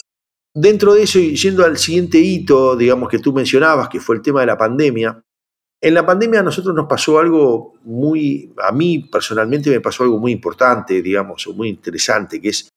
dentro 0.53 0.93
de 0.93 1.03
eso, 1.03 1.19
y 1.19 1.35
yendo 1.35 1.65
al 1.65 1.77
siguiente 1.77 2.17
hito, 2.17 2.75
digamos, 2.75 3.09
que 3.09 3.19
tú 3.19 3.33
mencionabas, 3.33 3.89
que 3.89 3.99
fue 3.99 4.15
el 4.15 4.21
tema 4.21 4.41
de 4.41 4.47
la 4.47 4.57
pandemia, 4.57 5.21
en 5.81 5.93
la 5.93 6.05
pandemia 6.05 6.39
a 6.39 6.43
nosotros 6.43 6.73
nos 6.73 6.87
pasó 6.87 7.19
algo 7.19 7.73
muy, 7.83 8.53
a 8.57 8.71
mí 8.71 8.99
personalmente 9.11 9.69
me 9.69 9.81
pasó 9.81 10.03
algo 10.03 10.17
muy 10.17 10.31
importante, 10.31 11.01
digamos, 11.01 11.45
o 11.47 11.53
muy 11.53 11.69
interesante, 11.69 12.41
que 12.41 12.49
es 12.49 12.69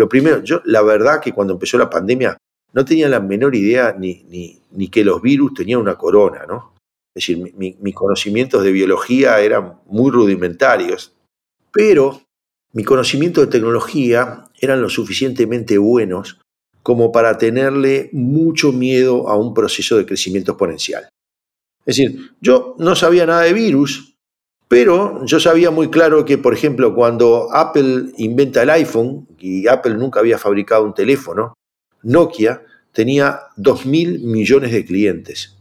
lo 0.00 0.08
primero, 0.08 0.42
yo 0.42 0.62
la 0.64 0.80
verdad 0.80 1.20
que 1.20 1.32
cuando 1.32 1.52
empezó 1.52 1.76
la 1.76 1.90
pandemia 1.90 2.34
no 2.72 2.84
tenía 2.86 3.06
la 3.06 3.20
menor 3.20 3.54
idea 3.54 3.94
ni, 3.98 4.24
ni, 4.72 4.88
que 4.88 5.04
los 5.04 5.20
virus 5.20 5.52
tenían 5.52 5.78
una 5.80 5.98
corona, 5.98 6.46
¿no? 6.48 6.72
Es 7.14 7.26
decir, 7.26 7.54
mis 7.58 7.94
conocimientos 7.94 8.64
de 8.64 8.72
biología 8.72 9.38
eran 9.40 9.80
muy 9.86 10.10
rudimentarios, 10.10 11.12
pero 11.70 12.22
mi 12.72 12.82
conocimiento 12.82 13.42
de 13.42 13.48
tecnología 13.48 14.48
eran 14.58 14.80
lo 14.80 14.88
suficientemente 14.88 15.76
buenos 15.76 16.40
como 16.82 17.12
para 17.12 17.36
tenerle 17.36 18.08
mucho 18.12 18.72
miedo 18.72 19.28
a 19.28 19.36
un 19.36 19.52
proceso 19.52 19.98
de 19.98 20.06
crecimiento 20.06 20.52
exponencial. 20.52 21.10
Es 21.84 21.96
decir, 21.96 22.30
yo 22.40 22.74
no 22.78 22.94
sabía 22.94 23.26
nada 23.26 23.42
de 23.42 23.52
virus, 23.52 24.09
pero 24.70 25.26
yo 25.26 25.40
sabía 25.40 25.72
muy 25.72 25.90
claro 25.90 26.24
que, 26.24 26.38
por 26.38 26.54
ejemplo, 26.54 26.94
cuando 26.94 27.52
Apple 27.52 28.12
inventa 28.18 28.62
el 28.62 28.70
iPhone, 28.70 29.26
y 29.36 29.66
Apple 29.66 29.94
nunca 29.94 30.20
había 30.20 30.38
fabricado 30.38 30.84
un 30.84 30.94
teléfono, 30.94 31.54
Nokia 32.04 32.62
tenía 32.92 33.40
2.000 33.56 34.20
millones 34.20 34.70
de 34.70 34.84
clientes. 34.84 35.56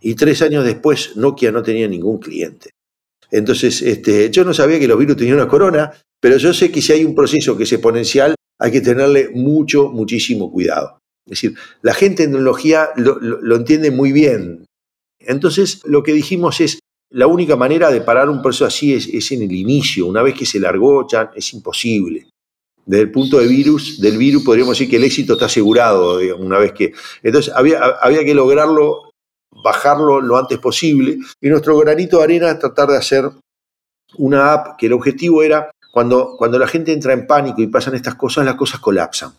Y 0.00 0.14
tres 0.14 0.40
años 0.40 0.64
después, 0.64 1.18
Nokia 1.18 1.52
no 1.52 1.62
tenía 1.62 1.86
ningún 1.86 2.18
cliente. 2.18 2.70
Entonces, 3.30 3.82
este, 3.82 4.30
yo 4.30 4.42
no 4.42 4.54
sabía 4.54 4.78
que 4.78 4.88
los 4.88 4.98
virus 4.98 5.18
tenían 5.18 5.36
una 5.36 5.46
corona, 5.46 5.92
pero 6.18 6.38
yo 6.38 6.54
sé 6.54 6.72
que 6.72 6.80
si 6.80 6.94
hay 6.94 7.04
un 7.04 7.14
proceso 7.14 7.58
que 7.58 7.64
es 7.64 7.72
exponencial, 7.72 8.34
hay 8.58 8.72
que 8.72 8.80
tenerle 8.80 9.28
mucho, 9.34 9.90
muchísimo 9.90 10.50
cuidado. 10.50 10.98
Es 11.26 11.42
decir, 11.42 11.54
la 11.82 11.92
gente 11.92 12.22
en 12.22 12.30
tecnología 12.30 12.88
lo 12.96 13.56
entiende 13.56 13.90
muy 13.90 14.12
bien. 14.12 14.64
Entonces, 15.18 15.82
lo 15.84 16.02
que 16.02 16.14
dijimos 16.14 16.62
es, 16.62 16.79
la 17.10 17.26
única 17.26 17.56
manera 17.56 17.90
de 17.90 18.00
parar 18.00 18.28
un 18.28 18.40
proceso 18.40 18.66
así 18.66 18.94
es, 18.94 19.32
en 19.32 19.42
el 19.42 19.52
inicio. 19.52 20.06
Una 20.06 20.22
vez 20.22 20.34
que 20.34 20.46
se 20.46 20.60
largó, 20.60 21.06
ya 21.08 21.30
es 21.34 21.52
imposible. 21.52 22.28
Desde 22.86 23.02
el 23.02 23.10
punto 23.10 23.38
de 23.38 23.46
virus, 23.46 24.00
del 24.00 24.16
virus, 24.16 24.44
podríamos 24.44 24.76
decir 24.76 24.88
que 24.88 24.96
el 24.96 25.04
éxito 25.04 25.34
está 25.34 25.46
asegurado, 25.46 26.18
una 26.38 26.58
vez 26.58 26.72
que. 26.72 26.92
Entonces 27.22 27.52
había, 27.54 27.80
había 28.00 28.24
que 28.24 28.34
lograrlo, 28.34 29.10
bajarlo 29.64 30.20
lo 30.20 30.36
antes 30.36 30.58
posible. 30.58 31.18
Y 31.40 31.48
nuestro 31.48 31.76
granito 31.78 32.18
de 32.18 32.24
arena 32.24 32.50
es 32.50 32.58
tratar 32.58 32.88
de 32.88 32.96
hacer 32.96 33.30
una 34.16 34.52
app 34.52 34.76
que 34.78 34.86
el 34.86 34.92
objetivo 34.92 35.42
era 35.42 35.70
cuando, 35.92 36.36
cuando 36.36 36.58
la 36.58 36.66
gente 36.66 36.92
entra 36.92 37.12
en 37.12 37.26
pánico 37.26 37.60
y 37.60 37.66
pasan 37.66 37.94
estas 37.94 38.14
cosas, 38.14 38.44
las 38.44 38.54
cosas 38.54 38.80
colapsan. 38.80 39.30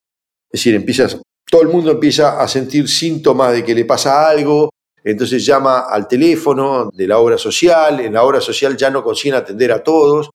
Es 0.51 0.59
decir, 0.59 0.75
empiezas, 0.75 1.21
todo 1.49 1.61
el 1.61 1.69
mundo 1.69 1.91
empieza 1.91 2.41
a 2.41 2.47
sentir 2.47 2.87
síntomas 2.89 3.53
de 3.53 3.63
que 3.63 3.75
le 3.75 3.85
pasa 3.85 4.29
algo, 4.29 4.69
entonces 5.03 5.45
llama 5.45 5.79
al 5.89 6.07
teléfono 6.07 6.89
de 6.93 7.07
la 7.07 7.17
obra 7.17 7.37
social, 7.37 7.99
en 7.99 8.13
la 8.13 8.23
obra 8.23 8.41
social 8.41 8.77
ya 8.77 8.89
no 8.89 9.03
consiguen 9.03 9.35
atender 9.35 9.71
a 9.71 9.83
todos, 9.83 10.29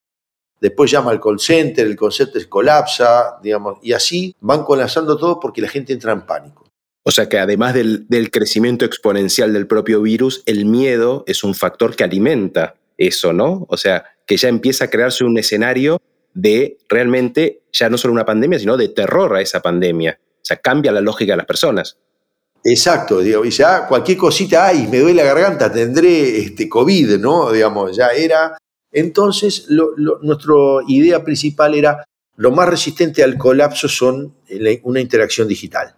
después 0.61 0.91
llama 0.91 1.11
al 1.11 1.21
call 1.21 1.39
center, 1.39 1.87
el 1.87 1.97
center 2.11 2.49
colapsa, 2.49 3.39
digamos, 3.43 3.79
y 3.83 3.93
así 3.93 4.35
van 4.41 4.65
colapsando 4.65 5.17
todo 5.17 5.39
porque 5.39 5.61
la 5.61 5.69
gente 5.69 5.93
entra 5.93 6.13
en 6.13 6.27
pánico. 6.27 6.65
O 7.05 7.13
sea 7.13 7.29
que 7.29 7.39
además 7.39 7.75
del, 7.75 8.09
del, 8.09 8.33
crecimiento 8.33 8.85
exponencial 8.85 9.53
del 9.53 9.69
propio 9.69 10.03
virus, 10.03 10.43
el 10.45 10.65
miedo 10.65 11.23
es 11.29 11.45
un 11.45 11.55
factor 11.55 11.95
que 11.95 12.03
alimenta 12.03 12.75
eso, 12.99 13.33
¿no? 13.33 13.65
O 13.69 13.77
sea, 13.77 14.05
que 14.27 14.37
ya 14.37 14.49
empieza 14.49 14.87
a 14.87 14.91
crearse 14.91 15.23
un 15.23 15.39
escenario 15.39 16.01
de 16.35 16.79
realmente 16.89 17.63
ya 17.73 17.89
no 17.89 17.97
solo 17.97 18.13
una 18.13 18.27
pandemia, 18.27 18.59
sino 18.59 18.77
de 18.77 18.89
terror 18.89 19.35
a 19.37 19.41
esa 19.41 19.61
pandemia. 19.61 20.19
O 20.21 20.45
sea, 20.45 20.59
cambia 20.59 20.93
la 20.93 21.01
lógica 21.01 21.33
de 21.33 21.39
las 21.39 21.47
personas. 21.47 21.97
Exacto, 22.69 23.21
digo, 23.21 23.45
y 23.45 23.51
ya 23.51 23.87
cualquier 23.87 24.19
cosita, 24.19 24.67
ay, 24.67 24.89
me 24.89 24.99
duele 24.99 25.23
la 25.23 25.33
garganta, 25.33 25.71
tendré 25.71 26.39
este 26.39 26.69
COVID, 26.69 27.17
¿no? 27.19 27.53
Digamos, 27.53 27.97
ya 27.97 28.09
era. 28.09 28.59
Entonces, 28.91 29.69
nuestra 29.69 30.55
idea 30.89 31.23
principal 31.23 31.75
era 31.75 32.05
lo 32.37 32.51
más 32.51 32.69
resistente 32.69 33.23
al 33.23 33.39
colapso 33.39 33.89
son 33.89 34.35
una 34.83 35.01
interacción 35.01 35.47
digital. 35.47 35.95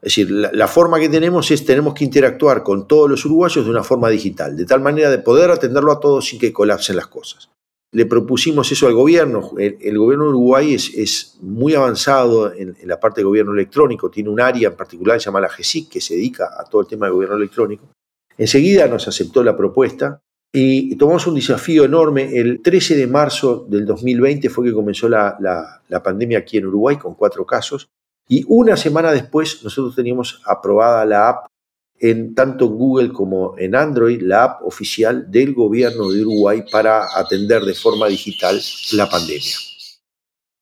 Es 0.00 0.14
decir, 0.14 0.30
la, 0.30 0.68
forma 0.68 1.00
que 1.00 1.08
tenemos 1.08 1.50
es 1.50 1.64
tenemos 1.64 1.94
que 1.94 2.04
interactuar 2.04 2.62
con 2.62 2.86
todos 2.86 3.10
los 3.10 3.24
uruguayos 3.24 3.64
de 3.64 3.70
una 3.70 3.82
forma 3.82 4.08
digital, 4.08 4.56
de 4.56 4.66
tal 4.66 4.80
manera 4.80 5.10
de 5.10 5.18
poder 5.18 5.50
atenderlo 5.50 5.90
a 5.90 5.98
todos 5.98 6.28
sin 6.28 6.38
que 6.38 6.52
colapsen 6.52 6.94
las 6.94 7.08
cosas. 7.08 7.50
Le 7.92 8.06
propusimos 8.06 8.70
eso 8.70 8.86
al 8.86 8.94
gobierno. 8.94 9.52
El, 9.58 9.98
gobierno 9.98 10.24
de 10.24 10.30
Uruguay 10.30 10.74
es, 10.74 11.38
muy 11.40 11.74
avanzado 11.74 12.52
en, 12.52 12.76
la 12.84 13.00
parte 13.00 13.20
de 13.20 13.24
gobierno 13.24 13.52
electrónico, 13.52 14.10
tiene 14.10 14.28
un 14.28 14.40
área 14.40 14.68
en 14.68 14.76
particular 14.76 15.18
llamada 15.18 15.46
la 15.46 15.52
GESIC 15.52 15.88
que 15.88 16.00
se 16.00 16.14
dedica 16.14 16.50
a 16.58 16.64
todo 16.64 16.82
el 16.82 16.86
tema 16.86 17.06
de 17.06 17.12
gobierno 17.12 17.36
electrónico. 17.36 17.88
Enseguida 18.36 18.86
nos 18.88 19.08
aceptó 19.08 19.42
la 19.42 19.56
propuesta 19.56 20.20
y 20.52 20.96
tomamos 20.96 21.26
un 21.26 21.34
desafío 21.34 21.84
enorme. 21.84 22.30
El 22.36 22.60
13 22.62 22.96
de 22.96 23.06
marzo 23.06 23.66
del 23.68 23.86
2020 23.86 24.50
fue 24.50 24.66
que 24.66 24.74
comenzó 24.74 25.08
la 25.08 26.02
pandemia 26.04 26.38
aquí 26.38 26.58
en 26.58 26.66
Uruguay 26.66 26.96
con 26.96 27.14
cuatro 27.14 27.46
casos. 27.46 27.88
Y 28.28 28.44
una 28.46 28.76
semana 28.76 29.10
después 29.10 29.64
nosotros 29.64 29.96
teníamos 29.96 30.42
aprobada 30.44 31.04
la 31.06 31.30
app 31.30 31.46
en 32.00 32.34
tanto 32.34 32.68
Google 32.68 33.12
como 33.12 33.56
en 33.58 33.74
Android, 33.74 34.20
la 34.22 34.44
app 34.44 34.62
oficial 34.64 35.30
del 35.30 35.54
gobierno 35.54 36.10
de 36.10 36.22
Uruguay 36.22 36.64
para 36.70 37.18
atender 37.18 37.62
de 37.62 37.74
forma 37.74 38.06
digital 38.08 38.60
la 38.92 39.08
pandemia. 39.08 39.54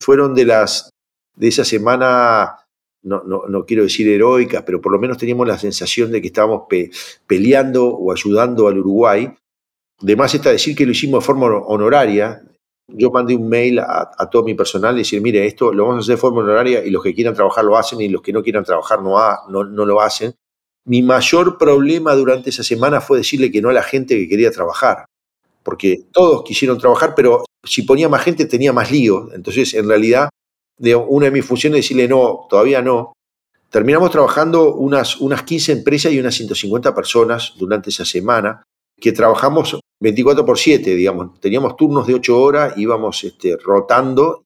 Fueron 0.00 0.34
de 0.34 0.44
las 0.44 0.90
de 1.36 1.48
esa 1.48 1.64
semana, 1.64 2.56
no, 3.02 3.22
no, 3.24 3.66
quiero 3.66 3.82
decir 3.82 4.08
heroicas, 4.08 4.62
pero 4.64 4.80
por 4.80 4.92
lo 4.92 4.98
menos 4.98 5.18
teníamos 5.18 5.46
la 5.46 5.58
sensación 5.58 6.10
de 6.10 6.20
que 6.20 6.28
estábamos 6.28 6.62
peleando 7.26 7.86
o 7.86 8.10
ayudando 8.10 8.68
al 8.68 8.78
Uruguay. 8.78 9.28
Además 10.02 10.34
está 10.34 10.50
decir 10.50 10.74
que 10.74 10.86
lo 10.86 10.92
hicimos 10.92 11.22
de 11.22 11.26
forma 11.26 11.46
honoraria, 11.46 12.42
yo 12.88 13.10
mandé 13.10 13.34
un 13.34 13.48
mail 13.48 13.80
a, 13.80 14.28
todo 14.30 14.44
mi 14.44 14.54
personal 14.54 14.94
y 14.94 14.98
decir, 14.98 15.20
mire, 15.20 15.44
esto 15.44 15.72
lo 15.72 15.84
vamos 15.84 15.98
a 15.98 16.00
hacer 16.00 16.14
de 16.14 16.20
forma 16.20 16.40
honoraria 16.40 16.84
y 16.84 16.90
los 16.90 17.02
que 17.02 17.14
quieran 17.14 17.34
trabajar 17.34 17.64
lo 17.64 17.76
hacen 17.76 18.00
y 18.00 18.08
los 18.08 18.22
que 18.22 18.32
no 18.32 18.42
quieran 18.42 18.64
trabajar 18.64 19.02
no, 19.02 19.18
no, 19.48 19.64
no 19.64 19.84
lo 19.84 20.00
hacen. 20.00 20.34
Mi 20.86 21.02
mayor 21.02 21.58
problema 21.58 22.14
durante 22.14 22.50
esa 22.50 22.62
semana 22.62 23.00
fue 23.00 23.18
decirle 23.18 23.50
que 23.50 23.60
no 23.60 23.70
a 23.70 23.72
la 23.72 23.82
gente 23.82 24.16
que 24.16 24.28
quería 24.28 24.50
trabajar, 24.50 25.04
porque 25.62 26.04
todos 26.12 26.44
quisieron 26.44 26.78
trabajar, 26.78 27.14
pero 27.14 27.44
si 27.64 27.82
ponía 27.82 28.08
más 28.08 28.22
gente 28.22 28.46
tenía 28.46 28.72
más 28.72 28.90
lío. 28.90 29.28
Entonces, 29.34 29.74
en 29.74 29.88
realidad, 29.88 30.28
una 31.08 31.26
de 31.26 31.32
mis 31.32 31.44
funciones 31.44 31.80
es 31.80 31.84
decirle 31.84 32.08
no, 32.08 32.46
todavía 32.48 32.82
no. 32.82 33.12
Terminamos 33.70 34.10
trabajando 34.12 34.74
unas, 34.74 35.20
unas 35.20 35.42
15 35.42 35.72
empresas 35.72 36.12
y 36.12 36.20
unas 36.20 36.34
150 36.34 36.94
personas 36.94 37.54
durante 37.58 37.90
esa 37.90 38.04
semana, 38.04 38.62
que 38.98 39.12
trabajamos 39.12 39.80
24 40.00 40.46
por 40.46 40.58
7, 40.58 40.94
digamos. 40.94 41.40
Teníamos 41.40 41.76
turnos 41.76 42.06
de 42.06 42.14
8 42.14 42.40
horas, 42.40 42.78
íbamos 42.78 43.24
este, 43.24 43.56
rotando 43.56 44.44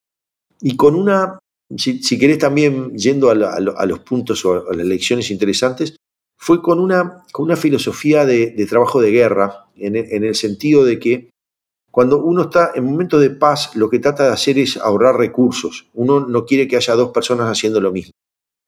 y 0.59 0.75
con 0.75 0.95
una, 0.95 1.39
si, 1.77 2.19
querés 2.19 2.39
también 2.39 2.95
yendo 2.95 3.29
a, 3.29 3.35
los 3.35 3.99
puntos 3.99 4.43
o 4.45 4.69
a 4.69 4.73
las 4.73 4.85
lecciones 4.85 5.31
interesantes, 5.31 5.95
fue 6.41 6.59
con 6.63 6.79
una, 6.79 7.23
con 7.31 7.45
una 7.45 7.55
filosofía 7.55 8.25
de, 8.25 8.65
trabajo 8.67 8.99
de 8.99 9.11
guerra, 9.11 9.67
en 9.75 9.95
en 9.95 10.23
el 10.23 10.33
sentido 10.33 10.83
de 10.83 10.97
que 10.97 11.29
cuando 11.91 12.23
uno 12.23 12.43
está 12.43 12.71
en 12.73 12.85
momentos 12.85 13.21
de 13.21 13.29
paz, 13.29 13.75
lo 13.75 13.91
que 13.91 13.99
trata 13.99 14.23
de 14.23 14.31
hacer 14.31 14.57
es 14.57 14.77
ahorrar 14.77 15.17
recursos. 15.17 15.89
Uno 15.93 16.21
no 16.21 16.45
quiere 16.45 16.67
que 16.67 16.77
haya 16.77 16.95
dos 16.95 17.11
personas 17.11 17.47
haciendo 17.47 17.79
lo 17.79 17.91
mismo. 17.91 18.13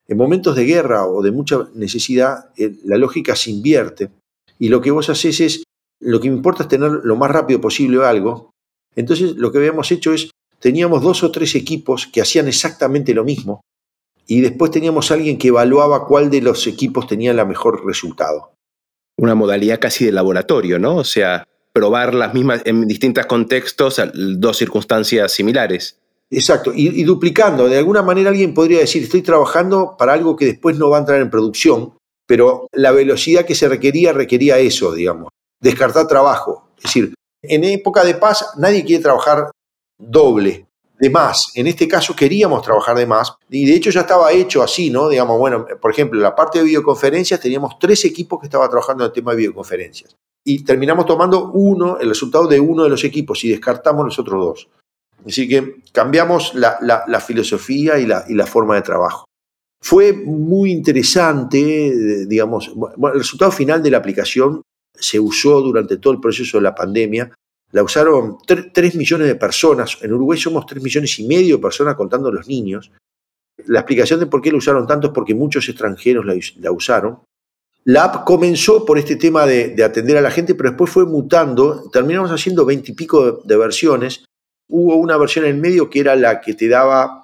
En 0.07 0.17
momentos 0.17 0.55
de 0.55 0.65
guerra 0.65 1.07
o 1.07 1.23
de 1.23 1.31
mucha 1.31 1.67
necesidad, 1.73 2.51
eh, 2.57 2.75
la 2.83 2.97
lógica 2.97 3.35
se 3.35 3.49
invierte 3.49 4.11
y 4.59 4.69
lo 4.69 4.79
que 4.81 4.91
vos 4.91 5.09
haces 5.09 5.39
es 5.39 5.63
lo 5.99 6.19
que 6.19 6.29
me 6.29 6.35
importa 6.35 6.63
es 6.63 6.69
tener 6.69 6.91
lo 7.03 7.15
más 7.15 7.31
rápido 7.31 7.59
posible 7.59 8.05
algo. 8.05 8.51
Entonces 8.95 9.35
lo 9.37 9.51
que 9.51 9.57
habíamos 9.57 9.91
hecho 9.91 10.13
es, 10.13 10.29
teníamos 10.59 11.01
dos 11.01 11.23
o 11.23 11.31
tres 11.31 11.55
equipos 11.55 12.05
que 12.05 12.21
hacían 12.21 12.47
exactamente 12.47 13.15
lo 13.15 13.23
mismo 13.23 13.61
y 14.27 14.41
después 14.41 14.71
teníamos 14.71 15.11
alguien 15.11 15.37
que 15.37 15.49
evaluaba 15.49 16.05
cuál 16.05 16.29
de 16.29 16.41
los 16.41 16.65
equipos 16.67 17.07
tenía 17.07 17.31
el 17.31 17.45
mejor 17.47 17.85
resultado. 17.85 18.53
Una 19.17 19.35
modalidad 19.35 19.79
casi 19.79 20.05
de 20.05 20.11
laboratorio, 20.11 20.79
¿no? 20.79 20.97
O 20.97 21.03
sea, 21.03 21.47
probar 21.71 22.13
las 22.13 22.33
mismas 22.33 22.61
en 22.65 22.87
distintos 22.87 23.25
contextos, 23.25 24.01
dos 24.13 24.57
circunstancias 24.57 25.31
similares. 25.31 25.99
Exacto, 26.29 26.71
y, 26.73 26.99
y, 26.99 27.03
duplicando. 27.03 27.67
De 27.67 27.77
alguna 27.77 28.01
manera 28.01 28.29
alguien 28.29 28.53
podría 28.53 28.79
decir, 28.79 29.03
estoy 29.03 29.21
trabajando 29.21 29.95
para 29.97 30.13
algo 30.13 30.35
que 30.35 30.45
después 30.45 30.77
no 30.77 30.89
va 30.89 30.97
a 30.97 31.01
entrar 31.01 31.21
en 31.21 31.29
producción, 31.29 31.93
pero 32.25 32.67
la 32.71 32.91
velocidad 32.91 33.45
que 33.45 33.53
se 33.53 33.69
requería 33.69 34.13
requería 34.13 34.57
eso, 34.57 34.93
digamos 34.93 35.29
descartar 35.63 36.05
trabajo. 36.07 36.67
Es 36.77 36.83
decir, 36.83 37.15
en 37.41 37.63
época 37.63 38.03
de 38.03 38.15
paz 38.15 38.45
nadie 38.57 38.83
quiere 38.83 39.01
trabajar 39.01 39.49
doble, 39.97 40.67
de 41.03 41.09
más. 41.09 41.51
En 41.55 41.67
este 41.67 41.85
caso 41.85 42.15
queríamos 42.15 42.61
trabajar 42.61 42.97
de 42.97 43.05
más 43.05 43.35
y 43.49 43.65
de 43.65 43.75
hecho 43.75 43.89
ya 43.89 44.01
estaba 44.01 44.31
hecho 44.31 44.63
así, 44.63 44.89
¿no? 44.89 45.09
Digamos, 45.09 45.37
bueno, 45.37 45.65
por 45.81 45.91
ejemplo, 45.91 46.17
en 46.17 46.23
la 46.23 46.33
parte 46.33 46.59
de 46.59 46.65
videoconferencias 46.65 47.41
teníamos 47.41 47.77
tres 47.77 48.05
equipos 48.05 48.39
que 48.39 48.47
estaban 48.47 48.69
trabajando 48.69 49.03
en 49.03 49.09
el 49.09 49.13
tema 49.13 49.31
de 49.31 49.37
videoconferencias 49.37 50.15
y 50.45 50.63
terminamos 50.63 51.05
tomando 51.05 51.51
uno, 51.51 51.97
el 51.99 52.07
resultado 52.07 52.47
de 52.47 52.59
uno 52.59 52.83
de 52.83 52.89
los 52.89 53.03
equipos 53.03 53.43
y 53.43 53.49
descartamos 53.49 54.05
los 54.05 54.17
otros 54.17 54.45
dos. 54.45 54.69
Así 55.25 55.47
que 55.47 55.81
cambiamos 55.91 56.53
la, 56.55 57.19
filosofía 57.25 57.99
y 57.99 58.05
la, 58.05 58.23
y 58.29 58.33
la 58.33 58.45
forma 58.45 58.75
de 58.75 58.81
trabajo. 58.81 59.25
Fue 59.81 60.13
muy 60.13 60.71
interesante, 60.71 62.25
digamos, 62.27 62.73
bueno, 62.75 63.13
el 63.13 63.19
resultado 63.19 63.51
final 63.51 63.83
de 63.83 63.91
la 63.91 63.97
aplicación 63.97 64.61
se 64.97 65.19
usó 65.19 65.59
durante 65.59 65.97
todo 65.97 66.13
el 66.13 66.21
proceso 66.21 66.57
de 66.57 66.63
la 66.63 66.75
pandemia. 66.75 67.33
La 67.73 67.83
usaron 67.83 68.37
3 68.45 68.95
millones 68.95 69.27
de 69.27 69.35
personas. 69.35 69.97
En 70.01 70.13
Uruguay 70.13 70.39
somos 70.39 70.65
3 70.65 70.81
millones 70.81 71.17
y 71.19 71.27
medio 71.27 71.57
de 71.57 71.61
personas 71.61 71.95
contando 71.95 72.31
los 72.31 72.47
niños. 72.47 72.91
La 73.65 73.79
explicación 73.79 74.19
de 74.19 74.27
por 74.27 74.41
qué 74.41 74.51
la 74.51 74.57
usaron 74.57 74.87
tanto 74.87 75.07
es 75.07 75.13
porque 75.13 75.33
muchos 75.33 75.67
extranjeros 75.67 76.25
la, 76.25 76.71
usaron. 76.71 77.19
La 77.83 78.05
app 78.05 78.25
comenzó 78.25 78.85
por 78.85 78.97
este 78.97 79.15
tema 79.15 79.45
de, 79.45 79.83
atender 79.83 80.17
a 80.17 80.21
la 80.21 80.31
gente, 80.31 80.55
pero 80.55 80.69
después 80.69 80.91
fue 80.91 81.05
mutando. 81.05 81.89
Terminamos 81.91 82.31
haciendo 82.31 82.63
20 82.63 82.91
y 82.91 82.95
pico 82.95 83.41
de, 83.43 83.57
versiones. 83.57 84.23
Hubo 84.69 84.95
una 84.95 85.17
versión 85.17 85.45
en 85.45 85.59
medio 85.59 85.89
que 85.89 85.99
era 85.99 86.15
la 86.15 86.41
que 86.41 86.53
te 86.53 86.67
daba 86.67 87.23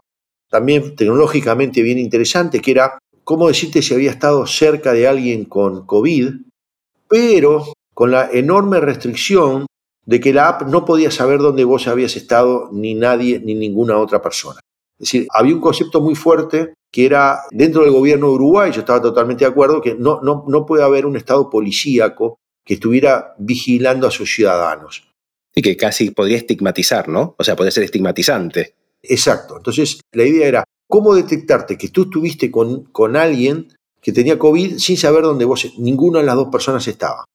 también 0.50 0.96
tecnológicamente 0.96 1.84
bien 1.84 2.00
interesante, 2.00 2.60
que 2.60 2.72
era 2.72 2.98
cómo 3.24 3.48
decirte 3.48 3.84
si 3.84 3.94
había 3.94 4.10
estado 4.10 4.46
cerca 4.48 4.94
de 4.94 5.08
alguien 5.08 5.46
con 5.46 5.86
COVID 5.86 6.50
pero 7.10 7.74
con 7.94 8.12
la 8.12 8.29
enorme 8.32 8.79
restricción 8.79 9.65
de 10.09 10.19
que 10.19 10.33
la 10.33 10.47
app 10.47 10.63
no 10.63 10.85
podía 10.85 11.11
saber 11.11 11.37
dónde 11.37 11.63
vos 11.63 11.87
habías 11.87 12.15
estado, 12.15 12.67
ni 12.71 12.95
nadie, 12.95 13.39
ni 13.39 13.53
ninguna 13.53 13.99
otra 13.99 14.19
persona. 14.19 14.59
Es 14.97 15.05
decir, 15.05 15.27
había 15.31 15.53
un 15.53 15.61
concepto 15.61 16.01
muy 16.01 16.15
fuerte 16.15 16.73
que 16.91 17.05
era 17.05 17.41
dentro 17.51 17.83
del 17.83 17.91
gobierno 17.91 18.29
de 18.29 18.33
Uruguay, 18.33 18.71
yo 18.71 18.79
estaba 18.79 18.99
totalmente 18.99 19.45
de 19.45 19.51
acuerdo, 19.51 19.79
que 19.79 19.93
no, 19.93 20.19
no, 20.23 20.45
no 20.47 20.65
puede 20.65 20.83
haber 20.83 21.05
un 21.05 21.15
Estado 21.15 21.47
policíaco 21.47 22.39
que 22.65 22.73
estuviera 22.73 23.35
vigilando 23.37 24.07
a 24.07 24.11
sus 24.11 24.33
ciudadanos. 24.33 25.07
Y 25.53 25.61
que 25.61 25.77
casi 25.77 26.09
podría 26.09 26.37
estigmatizar, 26.37 27.07
¿no? 27.07 27.35
O 27.37 27.43
sea, 27.43 27.55
podría 27.55 27.71
ser 27.71 27.83
estigmatizante. 27.83 28.73
Exacto. 29.03 29.57
Entonces, 29.57 30.01
la 30.11 30.23
idea 30.23 30.47
era, 30.47 30.63
¿cómo 30.87 31.13
detectarte 31.13 31.77
que 31.77 31.89
tú 31.89 32.03
estuviste 32.03 32.49
con, 32.49 32.85
con 32.85 33.15
alguien 33.15 33.67
que 34.01 34.11
tenía 34.11 34.39
COVID 34.39 34.77
sin 34.77 34.97
saber 34.97 35.23
dónde 35.23 35.45
vos, 35.45 35.71
ninguna 35.77 36.19
de 36.19 36.25
las 36.25 36.35
dos 36.35 36.47
personas 36.49 36.87
estaba. 36.87 37.25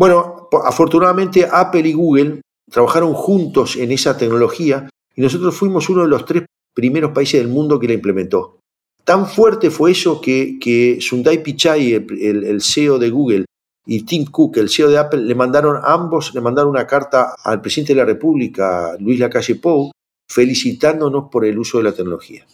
Bueno, 0.00 0.48
afortunadamente 0.64 1.46
Apple 1.52 1.86
y 1.86 1.92
Google 1.92 2.40
trabajaron 2.70 3.12
juntos 3.12 3.76
en 3.76 3.92
esa 3.92 4.16
tecnología 4.16 4.88
y 5.14 5.20
nosotros 5.20 5.54
fuimos 5.54 5.90
uno 5.90 6.04
de 6.04 6.08
los 6.08 6.24
tres 6.24 6.46
primeros 6.74 7.12
países 7.12 7.38
del 7.38 7.52
mundo 7.52 7.78
que 7.78 7.86
la 7.86 7.92
implementó. 7.92 8.60
Tan 9.04 9.26
fuerte 9.26 9.68
fue 9.68 9.90
eso 9.90 10.18
que, 10.18 10.58
que 10.58 11.02
Sundar 11.02 11.42
Pichai, 11.42 11.92
el, 11.92 12.44
el, 12.44 12.62
CEO 12.62 12.98
de 12.98 13.10
Google, 13.10 13.44
y 13.84 14.04
Tim 14.06 14.24
Cook, 14.24 14.56
el 14.56 14.70
CEO 14.70 14.88
de 14.88 14.96
Apple, 14.96 15.20
le 15.20 15.34
mandaron 15.34 15.78
ambos, 15.84 16.34
le 16.34 16.40
mandaron 16.40 16.70
una 16.70 16.86
carta 16.86 17.34
al 17.44 17.60
presidente 17.60 17.92
de 17.92 18.00
la 18.00 18.06
República, 18.06 18.96
Luis 18.98 19.20
Lacalle 19.20 19.56
Pou, 19.56 19.90
felicitándonos 20.30 21.28
por 21.30 21.44
el 21.44 21.58
uso 21.58 21.76
de 21.76 21.84
la 21.84 21.92
tecnología. 21.92 22.46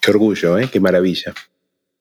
Qué 0.00 0.10
orgullo, 0.10 0.58
¿eh? 0.58 0.68
qué 0.72 0.80
maravilla. 0.80 1.34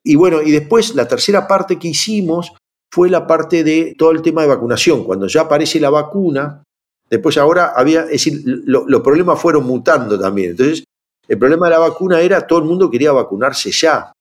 Y 0.03 0.15
bueno, 0.15 0.41
y 0.41 0.50
después 0.50 0.96
la 0.96 1.08
tercera 1.08 1.48
parte 1.48 1.77
que 1.77 1.89
hicimos 1.89 2.53
fue 2.91 3.10
la 3.10 3.27
parte 3.27 3.63
de 3.63 3.96
todo 3.98 4.12
el 4.12 4.22
tema 4.22 4.41
de 4.41 4.48
vacunación. 4.48 5.03
Cuando 5.03 5.27
ya 5.27 5.41
aparece 5.41 5.79
la 5.79 5.89
vacuna, 5.89 6.63
después 7.10 7.38
ahora 7.38 7.74
había, 7.75 8.01
es 8.03 8.12
decir, 8.12 8.41
los 8.46 9.01
problemas 9.01 9.39
fueron 9.39 9.65
mutando 9.65 10.19
también. 10.19 10.51
Entonces, 10.51 10.84
el 11.27 11.38
problema 11.38 11.67
de 11.67 11.72
la 11.72 11.79
vacuna 11.79 12.22
era 12.22 12.46
todo 12.48 12.60
el 12.60 12.65
mundo 12.65 12.89
quería 12.89 13.12
vacunarse 13.12 13.72
ya. 13.72 14.12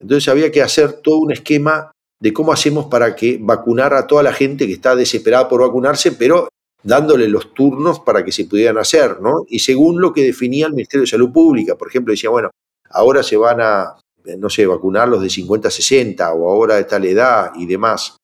Entonces 0.00 0.28
había 0.28 0.50
que 0.50 0.62
hacer 0.62 0.94
todo 0.94 1.18
un 1.18 1.32
esquema 1.32 1.92
de 2.20 2.32
cómo 2.32 2.52
hacemos 2.52 2.86
para 2.86 3.14
que 3.14 3.38
vacunar 3.40 3.94
a 3.94 4.06
toda 4.06 4.22
la 4.22 4.32
gente 4.32 4.66
que 4.66 4.72
está 4.72 4.96
desesperada 4.96 5.48
por 5.48 5.60
vacunarse, 5.60 6.12
pero 6.12 6.48
dándole 6.82 7.28
los 7.28 7.54
turnos 7.54 8.00
para 8.00 8.24
que 8.24 8.32
se 8.32 8.44
pudieran 8.44 8.78
hacer, 8.78 9.20
¿no? 9.20 9.44
Y 9.48 9.60
según 9.60 10.00
lo 10.00 10.12
que 10.12 10.24
definía 10.24 10.66
el 10.66 10.72
Ministerio 10.72 11.02
de 11.02 11.08
Salud 11.08 11.32
Pública, 11.32 11.76
por 11.76 11.88
ejemplo, 11.88 12.12
decía, 12.12 12.30
bueno, 12.30 12.50
ahora 12.90 13.22
se 13.22 13.36
van 13.36 13.60
a, 13.60 13.96
no 14.38 14.50
sé, 14.50 14.66
vacunar 14.66 15.08
los 15.08 15.22
de 15.22 15.30
50 15.30 15.68
a 15.68 15.70
60 15.70 16.32
o 16.34 16.50
ahora 16.50 16.76
de 16.76 16.84
tal 16.84 17.04
edad 17.04 17.52
y 17.56 17.66
demás. 17.66 18.16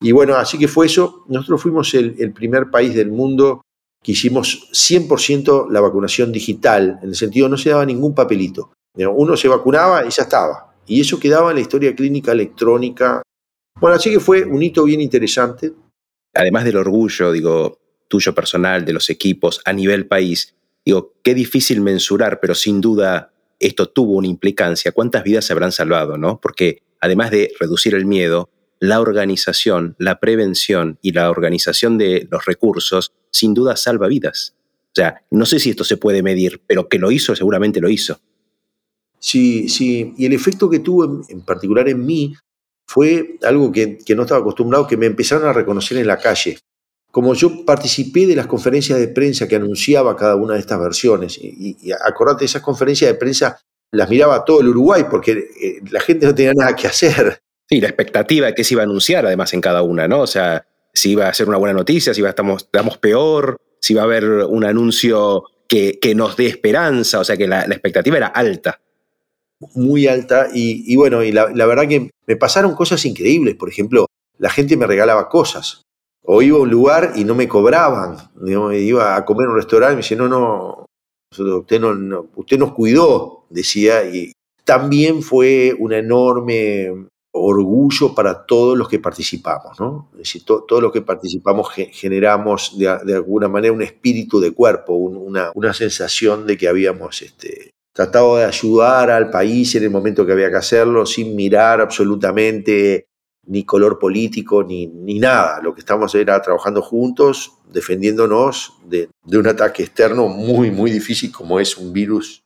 Y 0.00 0.12
bueno, 0.12 0.36
así 0.36 0.58
que 0.58 0.68
fue 0.68 0.86
eso. 0.86 1.24
Nosotros 1.28 1.62
fuimos 1.62 1.94
el, 1.94 2.16
el 2.18 2.32
primer 2.32 2.70
país 2.70 2.94
del 2.94 3.10
mundo 3.10 3.62
que 4.06 4.12
hicimos 4.12 4.68
100% 4.72 5.68
la 5.70 5.80
vacunación 5.80 6.30
digital, 6.30 7.00
en 7.02 7.08
el 7.08 7.16
sentido 7.16 7.48
no 7.48 7.56
se 7.56 7.70
daba 7.70 7.84
ningún 7.84 8.14
papelito. 8.14 8.70
Uno 8.94 9.36
se 9.36 9.48
vacunaba 9.48 10.06
y 10.06 10.10
ya 10.10 10.22
estaba. 10.22 10.74
Y 10.86 11.00
eso 11.00 11.18
quedaba 11.18 11.50
en 11.50 11.56
la 11.56 11.62
historia 11.62 11.94
clínica 11.94 12.30
electrónica. 12.30 13.22
Bueno, 13.80 13.96
así 13.96 14.10
que 14.10 14.20
fue 14.20 14.44
un 14.44 14.62
hito 14.62 14.84
bien 14.84 15.00
interesante. 15.00 15.72
Además 16.32 16.64
del 16.64 16.76
orgullo, 16.76 17.32
digo, 17.32 17.78
tuyo 18.08 18.32
personal, 18.34 18.84
de 18.84 18.92
los 18.92 19.10
equipos, 19.10 19.60
a 19.64 19.72
nivel 19.72 20.06
país, 20.06 20.54
digo, 20.84 21.14
qué 21.22 21.34
difícil 21.34 21.80
mensurar, 21.80 22.38
pero 22.40 22.54
sin 22.54 22.80
duda 22.80 23.32
esto 23.58 23.88
tuvo 23.88 24.14
una 24.14 24.28
implicancia. 24.28 24.92
¿Cuántas 24.92 25.24
vidas 25.24 25.44
se 25.44 25.52
habrán 25.52 25.72
salvado, 25.72 26.18
no? 26.18 26.40
Porque 26.40 26.82
además 27.00 27.30
de 27.30 27.52
reducir 27.58 27.94
el 27.94 28.06
miedo, 28.06 28.50
la 28.80 29.00
organización, 29.00 29.96
la 29.98 30.20
prevención 30.20 30.98
y 31.02 31.12
la 31.12 31.30
organización 31.30 31.98
de 31.98 32.28
los 32.30 32.44
recursos, 32.44 33.12
sin 33.30 33.54
duda 33.54 33.76
salva 33.76 34.08
vidas. 34.08 34.54
O 34.88 34.94
sea, 34.96 35.22
no 35.30 35.46
sé 35.46 35.58
si 35.58 35.70
esto 35.70 35.84
se 35.84 35.96
puede 35.96 36.22
medir, 36.22 36.62
pero 36.66 36.88
que 36.88 36.98
lo 36.98 37.10
hizo, 37.10 37.34
seguramente 37.36 37.80
lo 37.80 37.88
hizo. 37.88 38.18
Sí, 39.18 39.68
sí. 39.68 40.14
Y 40.16 40.26
el 40.26 40.32
efecto 40.32 40.70
que 40.70 40.78
tuvo 40.80 41.22
en, 41.28 41.40
particular 41.42 41.88
en 41.88 42.04
mí 42.04 42.34
fue 42.86 43.38
algo 43.42 43.72
que, 43.72 43.98
no 44.14 44.22
estaba 44.22 44.40
acostumbrado, 44.40 44.86
que 44.86 44.96
me 44.96 45.06
empezaron 45.06 45.48
a 45.48 45.52
reconocer 45.52 45.98
en 45.98 46.06
la 46.06 46.18
calle. 46.18 46.58
Como 47.16 47.32
yo 47.32 47.64
participé 47.64 48.26
de 48.26 48.36
las 48.36 48.46
conferencias 48.46 48.98
de 48.98 49.08
prensa 49.08 49.48
que 49.48 49.56
anunciaba 49.56 50.14
cada 50.14 50.36
una 50.36 50.52
de 50.52 50.60
estas 50.60 50.78
versiones, 50.78 51.38
y, 51.38 51.74
y 51.80 51.90
acordate, 51.90 52.44
esas 52.44 52.60
conferencias 52.60 53.10
de 53.10 53.16
prensa 53.16 53.58
las 53.90 54.10
miraba 54.10 54.44
todo 54.44 54.60
el 54.60 54.68
Uruguay 54.68 55.04
porque 55.10 55.32
eh, 55.32 55.80
la 55.90 56.00
gente 56.00 56.26
no 56.26 56.34
tenía 56.34 56.52
nada 56.52 56.76
que 56.76 56.86
hacer. 56.86 57.40
Sí, 57.66 57.80
la 57.80 57.88
expectativa 57.88 58.48
de 58.48 58.54
que 58.54 58.64
se 58.64 58.74
iba 58.74 58.82
a 58.82 58.84
anunciar 58.84 59.24
además 59.24 59.54
en 59.54 59.62
cada 59.62 59.80
una, 59.80 60.06
¿no? 60.06 60.20
O 60.20 60.26
sea, 60.26 60.66
si 60.92 61.12
iba 61.12 61.26
a 61.26 61.32
ser 61.32 61.48
una 61.48 61.56
buena 61.56 61.72
noticia, 61.72 62.12
si 62.12 62.20
iba 62.20 62.28
a 62.28 62.32
estamos, 62.32 62.64
estamos 62.64 62.98
peor, 62.98 63.56
si 63.80 63.94
iba 63.94 64.02
a 64.02 64.04
haber 64.04 64.24
un 64.24 64.64
anuncio 64.64 65.44
que, 65.66 65.98
nos 66.14 66.36
dé 66.36 66.48
esperanza, 66.48 67.18
o 67.18 67.24
sea 67.24 67.38
que 67.38 67.48
la, 67.48 67.62
expectativa 67.62 68.18
era 68.18 68.26
alta. 68.26 68.78
Muy 69.74 70.06
alta 70.06 70.48
y, 70.52 70.94
bueno, 70.96 71.22
y 71.22 71.32
la, 71.32 71.46
verdad 71.46 71.88
que 71.88 72.10
me 72.26 72.36
pasaron 72.36 72.74
cosas 72.74 73.06
increíbles, 73.06 73.54
por 73.54 73.70
ejemplo, 73.70 74.04
la 74.36 74.50
gente 74.50 74.76
me 74.76 74.86
regalaba 74.86 75.30
cosas, 75.30 75.85
o 76.26 76.42
iba 76.42 76.58
a 76.58 76.60
un 76.60 76.70
lugar 76.70 77.12
y 77.14 77.24
no 77.24 77.34
me 77.34 77.48
cobraban, 77.48 78.16
iba 78.44 79.16
a 79.16 79.24
comer 79.24 79.44
en 79.44 79.50
un 79.50 79.56
restaurante 79.56 79.92
y 79.92 79.96
me 79.96 80.02
dice, 80.02 80.16
no, 80.16 80.28
no, 80.28 80.86
usted, 81.38 81.80
no, 81.80 82.28
usted 82.34 82.58
nos 82.58 82.72
cuidó, 82.72 83.46
decía, 83.48 84.04
y 84.04 84.32
también 84.64 85.22
fue 85.22 85.74
una 85.78 85.98
enorme 85.98 87.08
orgullo 87.32 88.14
para 88.14 88.44
todos 88.46 88.76
los 88.76 88.88
que 88.88 88.98
participamos, 88.98 89.78
¿no? 89.78 90.08
Es 90.14 90.18
decir, 90.18 90.44
todos 90.44 90.82
los 90.82 90.90
que 90.90 91.02
participamos 91.02 91.68
generamos 91.70 92.76
de, 92.78 93.14
alguna 93.14 93.48
manera 93.48 93.72
un 93.72 93.82
espíritu 93.82 94.40
de 94.40 94.52
cuerpo, 94.52 94.94
una, 94.94 95.52
una, 95.54 95.74
sensación 95.74 96.46
de 96.46 96.56
que 96.56 96.66
habíamos 96.66 97.22
este, 97.22 97.70
tratado 97.94 98.36
de 98.36 98.44
ayudar 98.44 99.10
al 99.10 99.30
país 99.30 99.74
en 99.74 99.84
el 99.84 99.90
momento 99.90 100.24
que 100.26 100.32
había 100.32 100.50
que 100.50 100.56
hacerlo, 100.56 101.06
sin 101.06 101.36
mirar 101.36 101.80
absolutamente 101.80 103.06
ni 103.46 103.64
color 103.64 103.98
político 103.98 104.64
ni, 104.64 104.86
ni 104.86 105.18
nada. 105.18 105.60
Lo 105.62 105.74
que 105.74 105.80
estamos 105.80 106.14
era 106.14 106.40
trabajando 106.42 106.82
juntos, 106.82 107.52
defendiéndonos 107.72 108.74
de, 108.86 109.08
de 109.24 109.38
un 109.38 109.46
ataque 109.46 109.82
externo 109.82 110.28
muy, 110.28 110.70
muy 110.70 110.90
difícil 110.90 111.32
como 111.32 111.60
es 111.60 111.76
un 111.76 111.92
virus. 111.92 112.44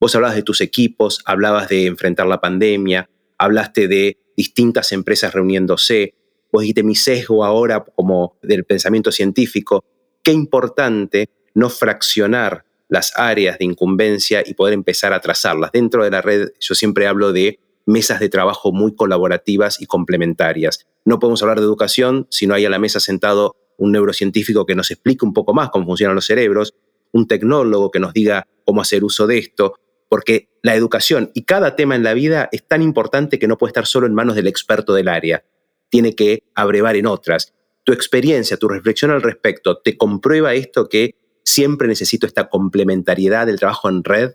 Vos 0.00 0.14
hablabas 0.14 0.36
de 0.36 0.42
tus 0.42 0.60
equipos, 0.60 1.22
hablabas 1.24 1.68
de 1.68 1.86
enfrentar 1.86 2.26
la 2.26 2.40
pandemia, 2.40 3.08
hablaste 3.36 3.88
de 3.88 4.18
distintas 4.36 4.92
empresas 4.92 5.34
reuniéndose, 5.34 6.14
vos 6.52 6.62
dijiste 6.62 6.82
mi 6.82 6.94
sesgo 6.94 7.44
ahora 7.44 7.84
como 7.84 8.38
del 8.42 8.64
pensamiento 8.64 9.10
científico, 9.10 9.84
qué 10.22 10.32
importante 10.32 11.28
no 11.54 11.68
fraccionar 11.68 12.64
las 12.88 13.12
áreas 13.16 13.58
de 13.58 13.64
incumbencia 13.64 14.42
y 14.46 14.54
poder 14.54 14.74
empezar 14.74 15.12
a 15.12 15.20
trazarlas. 15.20 15.72
Dentro 15.72 16.04
de 16.04 16.10
la 16.10 16.22
red 16.22 16.50
yo 16.60 16.74
siempre 16.74 17.06
hablo 17.06 17.32
de 17.32 17.58
mesas 17.88 18.20
de 18.20 18.28
trabajo 18.28 18.72
muy 18.72 18.94
colaborativas 18.94 19.80
y 19.80 19.86
complementarias. 19.86 20.86
No 21.04 21.18
podemos 21.18 21.42
hablar 21.42 21.58
de 21.58 21.64
educación 21.64 22.26
si 22.30 22.46
no 22.46 22.54
hay 22.54 22.66
a 22.66 22.70
la 22.70 22.78
mesa 22.78 23.00
sentado 23.00 23.56
un 23.76 23.92
neurocientífico 23.92 24.66
que 24.66 24.74
nos 24.74 24.90
explique 24.90 25.24
un 25.24 25.32
poco 25.32 25.54
más 25.54 25.70
cómo 25.70 25.86
funcionan 25.86 26.14
los 26.14 26.26
cerebros, 26.26 26.74
un 27.12 27.26
tecnólogo 27.26 27.90
que 27.90 28.00
nos 28.00 28.12
diga 28.12 28.46
cómo 28.64 28.82
hacer 28.82 29.04
uso 29.04 29.26
de 29.26 29.38
esto, 29.38 29.74
porque 30.08 30.50
la 30.62 30.74
educación 30.74 31.30
y 31.34 31.44
cada 31.44 31.76
tema 31.76 31.96
en 31.96 32.02
la 32.02 32.14
vida 32.14 32.48
es 32.52 32.66
tan 32.66 32.82
importante 32.82 33.38
que 33.38 33.48
no 33.48 33.56
puede 33.56 33.70
estar 33.70 33.86
solo 33.86 34.06
en 34.06 34.14
manos 34.14 34.36
del 34.36 34.46
experto 34.46 34.94
del 34.94 35.08
área, 35.08 35.44
tiene 35.88 36.14
que 36.14 36.42
abrevar 36.54 36.96
en 36.96 37.06
otras. 37.06 37.54
Tu 37.84 37.92
experiencia, 37.92 38.58
tu 38.58 38.68
reflexión 38.68 39.10
al 39.10 39.22
respecto, 39.22 39.78
¿te 39.78 39.96
comprueba 39.96 40.54
esto 40.54 40.88
que 40.88 41.14
siempre 41.42 41.88
necesito 41.88 42.26
esta 42.26 42.48
complementariedad 42.48 43.46
del 43.46 43.58
trabajo 43.58 43.88
en 43.88 44.04
red? 44.04 44.32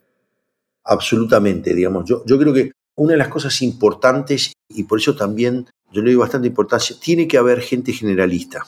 Absolutamente, 0.83 1.73
digamos. 1.73 2.05
Yo, 2.07 2.23
creo 2.25 2.53
que 2.53 2.71
una 2.95 3.13
de 3.13 3.17
las 3.17 3.27
cosas 3.27 3.61
importantes, 3.61 4.53
y 4.69 4.83
por 4.83 4.99
eso 4.99 5.15
también 5.15 5.67
yo 5.91 6.01
le 6.01 6.11
doy 6.11 6.15
bastante 6.15 6.47
importancia, 6.47 6.95
tiene 6.99 7.27
que 7.27 7.37
haber 7.37 7.61
gente 7.61 7.93
generalista. 7.93 8.59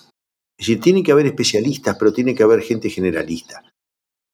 Es 0.58 0.68
decir, 0.68 0.80
tiene 0.80 1.04
que 1.04 1.12
haber 1.12 1.26
especialistas, 1.26 1.98
pero 1.98 2.14
tiene 2.14 2.34
que 2.34 2.44
haber 2.44 2.62
gente 2.62 2.90
generalista. 2.90 3.64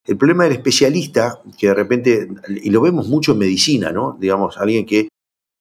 El 0.05 0.17
problema 0.17 0.43
del 0.43 0.53
especialista, 0.53 1.41
que 1.57 1.67
de 1.67 1.73
repente, 1.73 2.27
y 2.47 2.69
lo 2.69 2.81
vemos 2.81 3.07
mucho 3.07 3.33
en 3.33 3.39
medicina, 3.39 3.91
¿no? 3.91 4.17
Digamos, 4.19 4.57
alguien 4.57 4.85
que 4.85 5.07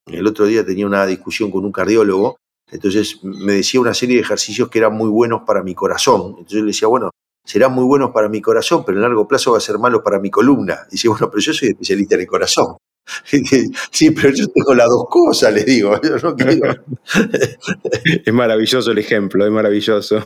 el 0.07 0.27
otro 0.27 0.47
día 0.47 0.64
tenía 0.64 0.87
una 0.87 1.07
discusión 1.07 1.51
con 1.51 1.64
un 1.64 1.73
cardiólogo, 1.73 2.37
entonces 2.71 3.21
me 3.23 3.55
decía 3.55 3.81
una 3.81 3.95
serie 3.95 4.16
de 4.16 4.23
ejercicios 4.23 4.69
que 4.69 4.79
eran 4.79 4.95
muy 4.95 5.09
buenos 5.09 5.43
para 5.47 5.62
mi 5.62 5.75
corazón. 5.75 6.31
Entonces 6.31 6.53
yo 6.53 6.61
le 6.61 6.69
decía, 6.69 6.88
bueno, 6.88 7.11
serán 7.45 7.73
muy 7.73 7.85
buenos 7.85 8.11
para 8.11 8.29
mi 8.29 8.40
corazón, 8.40 8.85
pero 8.85 8.99
en 8.99 9.03
largo 9.03 9.27
plazo 9.27 9.53
va 9.53 9.59
a 9.59 9.61
ser 9.61 9.79
malo 9.79 10.03
para 10.03 10.21
mi 10.21 10.31
columna. 10.31 10.81
Y 10.88 10.93
dice, 10.93 11.09
bueno, 11.09 11.29
pero 11.31 11.40
yo 11.40 11.53
soy 11.53 11.71
especialista 11.71 12.14
en 12.14 12.21
el 12.23 12.27
corazón. 12.27 12.77
Sí, 13.91 14.11
pero 14.11 14.31
yo 14.31 14.47
tengo 14.49 14.75
las 14.75 14.89
dos 14.89 15.07
cosas, 15.09 15.53
le 15.53 15.65
digo. 15.65 16.01
es 18.25 18.33
maravilloso 18.33 18.91
el 18.91 18.99
ejemplo, 18.99 19.45
es 19.45 19.53
maravilloso. 19.53 20.25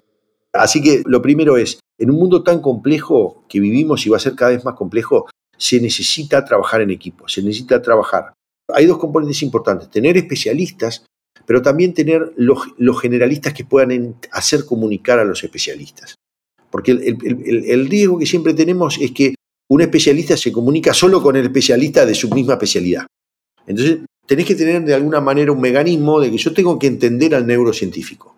Así 0.53 0.83
que 0.83 1.03
lo 1.07 1.21
primero 1.21 1.57
es, 1.57 1.81
en 1.99 2.11
un 2.11 2.17
mundo 2.17 2.43
tan 2.43 2.61
complejo 2.61 3.45
que 3.49 3.61
vivimos 3.61 4.07
y 4.07 4.11
va 4.11 4.17
a 4.17 4.21
ser 4.21 4.35
cada 4.35 4.53
vez 4.53 4.65
más 4.65 4.75
complejo, 4.75 5.27
se 5.57 5.81
necesita 5.81 6.45
trabajar 6.45 6.81
en 6.81 6.91
equipo, 6.91 7.29
se 7.29 7.43
necesita 7.43 7.83
trabajar. 7.83 8.33
Hay 8.69 8.87
dos 8.87 8.99
componentes 8.99 9.43
importantes, 9.43 9.91
tener 9.91 10.17
especialistas, 10.17 11.05
pero 11.47 11.63
también 11.63 11.95
tener 11.95 12.33
los, 12.37 12.61
generalistas 13.01 13.53
que 13.53 13.65
puedan 13.65 14.17
hacer 14.33 14.65
comunicar 14.65 15.19
a 15.19 15.25
los 15.25 15.45
especialistas. 15.45 16.15
Porque 16.71 16.93
el, 16.93 17.89
riesgo 17.89 18.19
que 18.19 18.27
siempre 18.27 18.55
tenemos 18.55 18.99
es 19.01 19.13
que 19.13 19.35
un 19.70 19.81
especialista 19.81 20.37
se 20.37 20.53
comunica 20.53 20.92
solo 20.92 21.22
con 21.22 21.37
el 21.37 21.46
especialista 21.46 22.05
de 22.05 22.14
su 22.14 22.29
misma 22.31 22.55
especialidad. 22.55 23.07
Entonces, 23.66 24.00
tenés 24.27 24.46
que 24.46 24.55
tener 24.55 24.85
de 24.85 24.94
alguna 24.94 25.20
manera 25.20 25.53
un 25.53 25.61
mecanismo 25.61 26.20
de 26.20 26.31
que 26.31 26.38
yo 26.38 26.53
tengo 26.53 26.79
que 26.79 26.87
entender 26.87 27.35
al 27.35 27.46
neurocientífico. 27.46 28.37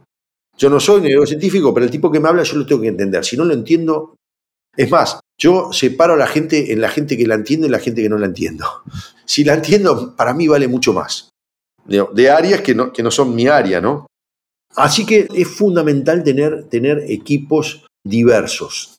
Yo 0.56 0.70
no 0.70 0.80
soy 0.80 1.02
neurocientífico, 1.02 1.74
pero 1.74 1.84
el 1.84 1.90
tipo 1.90 2.10
que 2.10 2.20
me 2.20 2.28
habla 2.28 2.42
yo 2.42 2.56
lo 2.56 2.66
tengo 2.66 2.80
que 2.80 2.88
entender. 2.88 3.24
Si 3.24 3.36
no 3.36 3.44
lo 3.44 3.52
entiendo, 3.52 4.14
es 4.76 4.90
más, 4.90 5.20
yo 5.38 5.72
separo 5.72 6.14
a 6.14 6.16
la 6.16 6.26
gente 6.26 6.72
en 6.72 6.80
la 6.80 6.88
gente 6.88 7.16
que 7.16 7.26
la 7.26 7.34
entiende 7.34 7.66
y 7.66 7.70
la 7.70 7.78
gente 7.78 8.02
que 8.02 8.08
no 8.08 8.18
la 8.18 8.26
entiendo. 8.26 8.66
Si 9.28 9.42
la 9.42 9.54
entiendo, 9.54 10.14
para 10.14 10.32
mí 10.34 10.46
vale 10.46 10.68
mucho 10.68 10.92
más. 10.92 11.30
De, 11.84 12.30
áreas 12.30 12.60
que 12.60 12.76
no, 12.76 12.92
que 12.92 13.02
no, 13.02 13.10
son 13.10 13.34
mi 13.34 13.48
área, 13.48 13.80
¿no? 13.80 14.06
Así 14.76 15.04
que 15.04 15.26
es 15.34 15.48
fundamental 15.48 16.22
tener, 16.22 16.68
tener 16.68 17.02
equipos 17.08 17.84
diversos. 18.06 18.95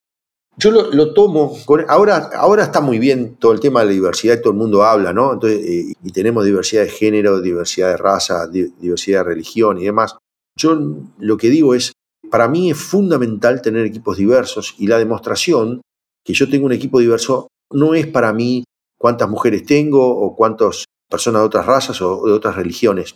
Yo 0.60 0.72
lo, 0.72 1.14
tomo, 1.14 1.56
ahora, 1.88 2.32
ahora 2.36 2.64
está 2.64 2.82
muy 2.82 2.98
bien 2.98 3.36
todo 3.36 3.52
el 3.52 3.60
tema 3.60 3.82
de 3.82 3.86
la 3.86 3.92
diversidad, 3.92 4.42
todo 4.42 4.54
el 4.54 4.58
mundo 4.58 4.84
habla, 4.84 5.14
¿no? 5.14 5.34
Entonces, 5.34 5.60
eh, 5.64 5.94
y 6.04 6.12
tenemos 6.12 6.46
diversidad 6.46 6.82
de 6.82 6.90
género, 6.90 7.42
diversidad 7.42 7.90
de 7.90 7.98
raza, 7.98 8.48
diversidad 8.48 9.20
de 9.20 9.24
religión 9.26 9.78
y 9.78 9.86
demás. 9.86 10.18
Yo 10.58 10.76
lo 11.20 11.38
que 11.38 11.52
digo 11.52 11.76
es, 11.76 11.94
para 12.32 12.48
mí 12.48 12.72
es 12.72 12.78
fundamental 12.78 13.62
tener 13.62 13.86
equipos 13.86 14.18
diversos 14.18 14.74
y 14.80 14.88
la 14.88 14.98
demostración 14.98 15.82
que 16.26 16.34
yo 16.34 16.50
tengo 16.50 16.66
un 16.66 16.74
equipo 16.74 17.00
diverso 17.00 17.50
no 17.72 17.94
es 17.94 18.08
para 18.08 18.34
mí 18.34 18.64
cuántas 18.98 19.30
mujeres 19.30 19.64
tengo 19.64 20.10
o 20.10 20.36
cuántas 20.36 20.86
personas 21.08 21.44
de 21.44 21.46
otras 21.46 21.68
razas 21.68 22.02
o 22.02 22.26
de 22.26 22.34
otras 22.34 22.56
religiones. 22.56 23.16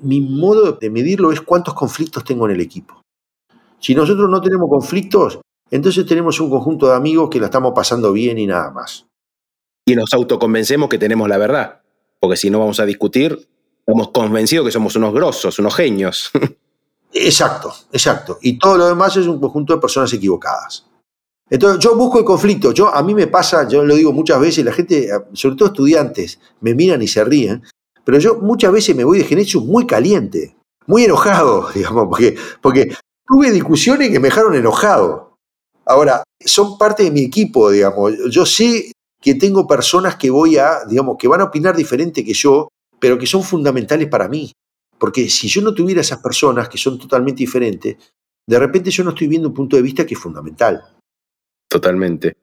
Mi 0.00 0.20
modo 0.20 0.72
de 0.72 0.90
medirlo 0.90 1.32
es 1.32 1.40
cuántos 1.40 1.74
conflictos 1.74 2.22
tengo 2.22 2.46
en 2.46 2.54
el 2.54 2.60
equipo. 2.60 3.02
Si 3.80 3.96
nosotros 3.96 4.30
no 4.30 4.40
tenemos 4.40 4.70
conflictos, 4.70 5.40
entonces 5.70 6.06
tenemos 6.06 6.40
un 6.40 6.50
conjunto 6.50 6.88
de 6.88 6.94
amigos 6.94 7.28
que 7.30 7.40
la 7.40 7.46
estamos 7.46 7.72
pasando 7.74 8.12
bien 8.12 8.38
y 8.38 8.46
nada 8.46 8.70
más. 8.70 9.06
Y 9.86 9.94
nos 9.94 10.12
autoconvencemos 10.12 10.88
que 10.88 10.98
tenemos 10.98 11.28
la 11.28 11.38
verdad, 11.38 11.82
porque 12.20 12.36
si 12.36 12.50
no 12.50 12.58
vamos 12.58 12.80
a 12.80 12.86
discutir, 12.86 13.48
estamos 13.80 14.10
convencidos 14.10 14.66
que 14.66 14.72
somos 14.72 14.96
unos 14.96 15.12
grosos, 15.12 15.58
unos 15.58 15.74
genios. 15.74 16.30
Exacto, 17.12 17.72
exacto. 17.92 18.38
Y 18.42 18.58
todo 18.58 18.76
lo 18.76 18.88
demás 18.88 19.16
es 19.16 19.26
un 19.26 19.40
conjunto 19.40 19.74
de 19.74 19.80
personas 19.80 20.12
equivocadas. 20.12 20.84
Entonces, 21.48 21.82
yo 21.82 21.96
busco 21.96 22.18
el 22.18 22.24
conflicto. 22.24 22.72
Yo, 22.72 22.94
a 22.94 23.02
mí 23.02 23.14
me 23.14 23.26
pasa, 23.26 23.66
yo 23.68 23.84
lo 23.84 23.94
digo 23.94 24.12
muchas 24.12 24.40
veces, 24.40 24.64
la 24.64 24.72
gente, 24.72 25.08
sobre 25.32 25.56
todo 25.56 25.68
estudiantes, 25.68 26.40
me 26.60 26.74
miran 26.74 27.00
y 27.00 27.08
se 27.08 27.24
ríen, 27.24 27.62
pero 28.04 28.18
yo 28.18 28.36
muchas 28.36 28.72
veces 28.72 28.94
me 28.94 29.04
voy 29.04 29.18
de 29.18 29.24
Genesis 29.24 29.56
muy 29.62 29.86
caliente, 29.86 30.56
muy 30.86 31.04
enojado, 31.04 31.70
digamos, 31.74 32.06
porque, 32.08 32.36
porque 32.60 32.94
tuve 33.26 33.50
discusiones 33.50 34.10
que 34.10 34.20
me 34.20 34.28
dejaron 34.28 34.54
enojado. 34.54 35.25
Ahora, 35.86 36.24
son 36.40 36.76
parte 36.76 37.04
de 37.04 37.10
mi 37.12 37.22
equipo, 37.22 37.70
digamos. 37.70 38.12
Yo 38.28 38.44
sé 38.44 38.92
que 39.20 39.34
tengo 39.34 39.66
personas 39.66 40.16
que 40.16 40.30
voy 40.30 40.58
a, 40.58 40.84
digamos, 40.88 41.16
que 41.18 41.28
van 41.28 41.40
a 41.40 41.44
opinar 41.44 41.76
diferente 41.76 42.24
que 42.24 42.34
yo, 42.34 42.68
pero 42.98 43.18
que 43.18 43.26
son 43.26 43.42
fundamentales 43.42 44.08
para 44.08 44.28
mí. 44.28 44.52
Porque 44.98 45.28
si 45.28 45.48
yo 45.48 45.62
no 45.62 45.74
tuviera 45.74 46.00
esas 46.00 46.18
personas 46.18 46.68
que 46.68 46.78
son 46.78 46.98
totalmente 46.98 47.38
diferentes, 47.38 47.96
de 48.46 48.58
repente 48.58 48.90
yo 48.90 49.04
no 49.04 49.10
estoy 49.10 49.28
viendo 49.28 49.48
un 49.48 49.54
punto 49.54 49.76
de 49.76 49.82
vista 49.82 50.04
que 50.04 50.14
es 50.14 50.20
fundamental. 50.20 50.82
Totalmente. 51.68 52.36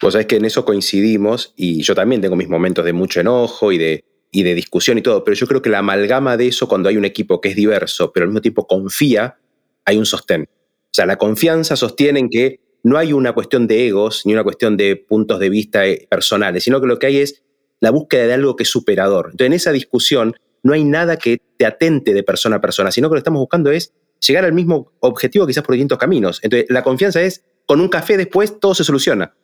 Vos 0.00 0.12
sabés 0.12 0.26
que 0.26 0.36
en 0.36 0.44
eso 0.44 0.64
coincidimos 0.64 1.52
y 1.56 1.82
yo 1.82 1.94
también 1.94 2.20
tengo 2.20 2.36
mis 2.36 2.48
momentos 2.48 2.84
de 2.84 2.92
mucho 2.92 3.20
enojo 3.20 3.70
y 3.70 3.78
de, 3.78 4.04
y 4.30 4.42
de 4.42 4.54
discusión 4.54 4.98
y 4.98 5.02
todo, 5.02 5.22
pero 5.24 5.34
yo 5.34 5.46
creo 5.46 5.60
que 5.60 5.68
la 5.68 5.80
amalgama 5.80 6.36
de 6.36 6.48
eso 6.48 6.68
cuando 6.68 6.88
hay 6.88 6.96
un 6.96 7.04
equipo 7.04 7.40
que 7.40 7.50
es 7.50 7.56
diverso, 7.56 8.10
pero 8.12 8.24
al 8.24 8.30
mismo 8.30 8.40
tiempo 8.40 8.66
confía, 8.66 9.38
hay 9.84 9.98
un 9.98 10.06
sostén. 10.06 10.48
O 10.84 10.92
sea, 10.92 11.04
la 11.04 11.16
confianza 11.16 11.76
sostiene 11.76 12.18
en 12.18 12.30
que 12.30 12.60
no 12.82 12.98
hay 12.98 13.12
una 13.12 13.32
cuestión 13.32 13.66
de 13.66 13.86
egos 13.86 14.22
ni 14.24 14.32
una 14.32 14.42
cuestión 14.42 14.76
de 14.76 14.96
puntos 14.96 15.38
de 15.38 15.50
vista 15.50 15.86
eh, 15.86 16.06
personales, 16.10 16.64
sino 16.64 16.80
que 16.80 16.86
lo 16.86 16.98
que 16.98 17.06
hay 17.06 17.18
es 17.18 17.42
la 17.80 17.90
búsqueda 17.90 18.26
de 18.26 18.34
algo 18.34 18.56
que 18.56 18.62
es 18.62 18.70
superador. 18.70 19.26
Entonces, 19.26 19.46
en 19.46 19.52
esa 19.54 19.72
discusión 19.72 20.34
no 20.62 20.72
hay 20.72 20.84
nada 20.84 21.16
que 21.16 21.40
te 21.56 21.66
atente 21.66 22.12
de 22.14 22.22
persona 22.22 22.56
a 22.56 22.60
persona, 22.60 22.90
sino 22.90 23.08
que 23.08 23.14
lo 23.14 23.16
que 23.16 23.20
estamos 23.20 23.40
buscando 23.40 23.70
es 23.70 23.92
llegar 24.26 24.44
al 24.44 24.52
mismo 24.52 24.92
objetivo 25.00 25.46
quizás 25.46 25.64
por 25.64 25.74
distintos 25.74 25.98
caminos. 25.98 26.40
Entonces, 26.42 26.68
la 26.68 26.82
confianza 26.82 27.22
es, 27.22 27.42
con 27.66 27.80
un 27.80 27.88
café 27.88 28.16
después 28.16 28.60
todo 28.60 28.74
se 28.74 28.84
soluciona. 28.84 29.34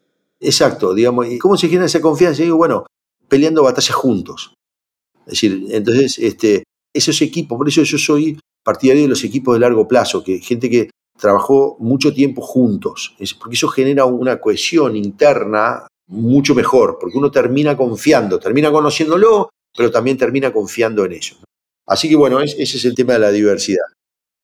Exacto, 0.40 0.94
digamos, 0.94 1.28
¿y 1.28 1.38
cómo 1.38 1.56
se 1.56 1.68
genera 1.68 1.86
esa 1.86 2.00
confianza? 2.00 2.42
digo, 2.42 2.56
bueno, 2.56 2.86
peleando 3.28 3.62
batallas 3.62 3.94
juntos. 3.94 4.54
Es 5.26 5.32
decir, 5.32 5.66
entonces, 5.70 6.18
este, 6.18 6.64
esos 6.92 7.20
equipos, 7.22 7.56
por 7.56 7.68
eso 7.68 7.82
yo 7.82 7.98
soy 7.98 8.38
partidario 8.62 9.02
de 9.02 9.08
los 9.08 9.24
equipos 9.24 9.54
de 9.54 9.60
largo 9.60 9.88
plazo, 9.88 10.22
que 10.22 10.40
gente 10.40 10.68
que 10.68 10.90
trabajó 11.18 11.76
mucho 11.80 12.12
tiempo 12.12 12.42
juntos, 12.42 13.16
porque 13.38 13.54
eso 13.54 13.68
genera 13.68 14.04
una 14.04 14.40
cohesión 14.40 14.96
interna 14.96 15.86
mucho 16.08 16.54
mejor, 16.54 16.98
porque 17.00 17.18
uno 17.18 17.30
termina 17.30 17.76
confiando, 17.76 18.38
termina 18.38 18.70
conociéndolo, 18.70 19.50
pero 19.76 19.90
también 19.90 20.16
termina 20.16 20.52
confiando 20.52 21.04
en 21.04 21.12
ellos. 21.12 21.38
Así 21.86 22.08
que 22.08 22.16
bueno, 22.16 22.40
ese 22.40 22.62
es 22.62 22.84
el 22.84 22.94
tema 22.94 23.14
de 23.14 23.18
la 23.20 23.30
diversidad. 23.30 23.84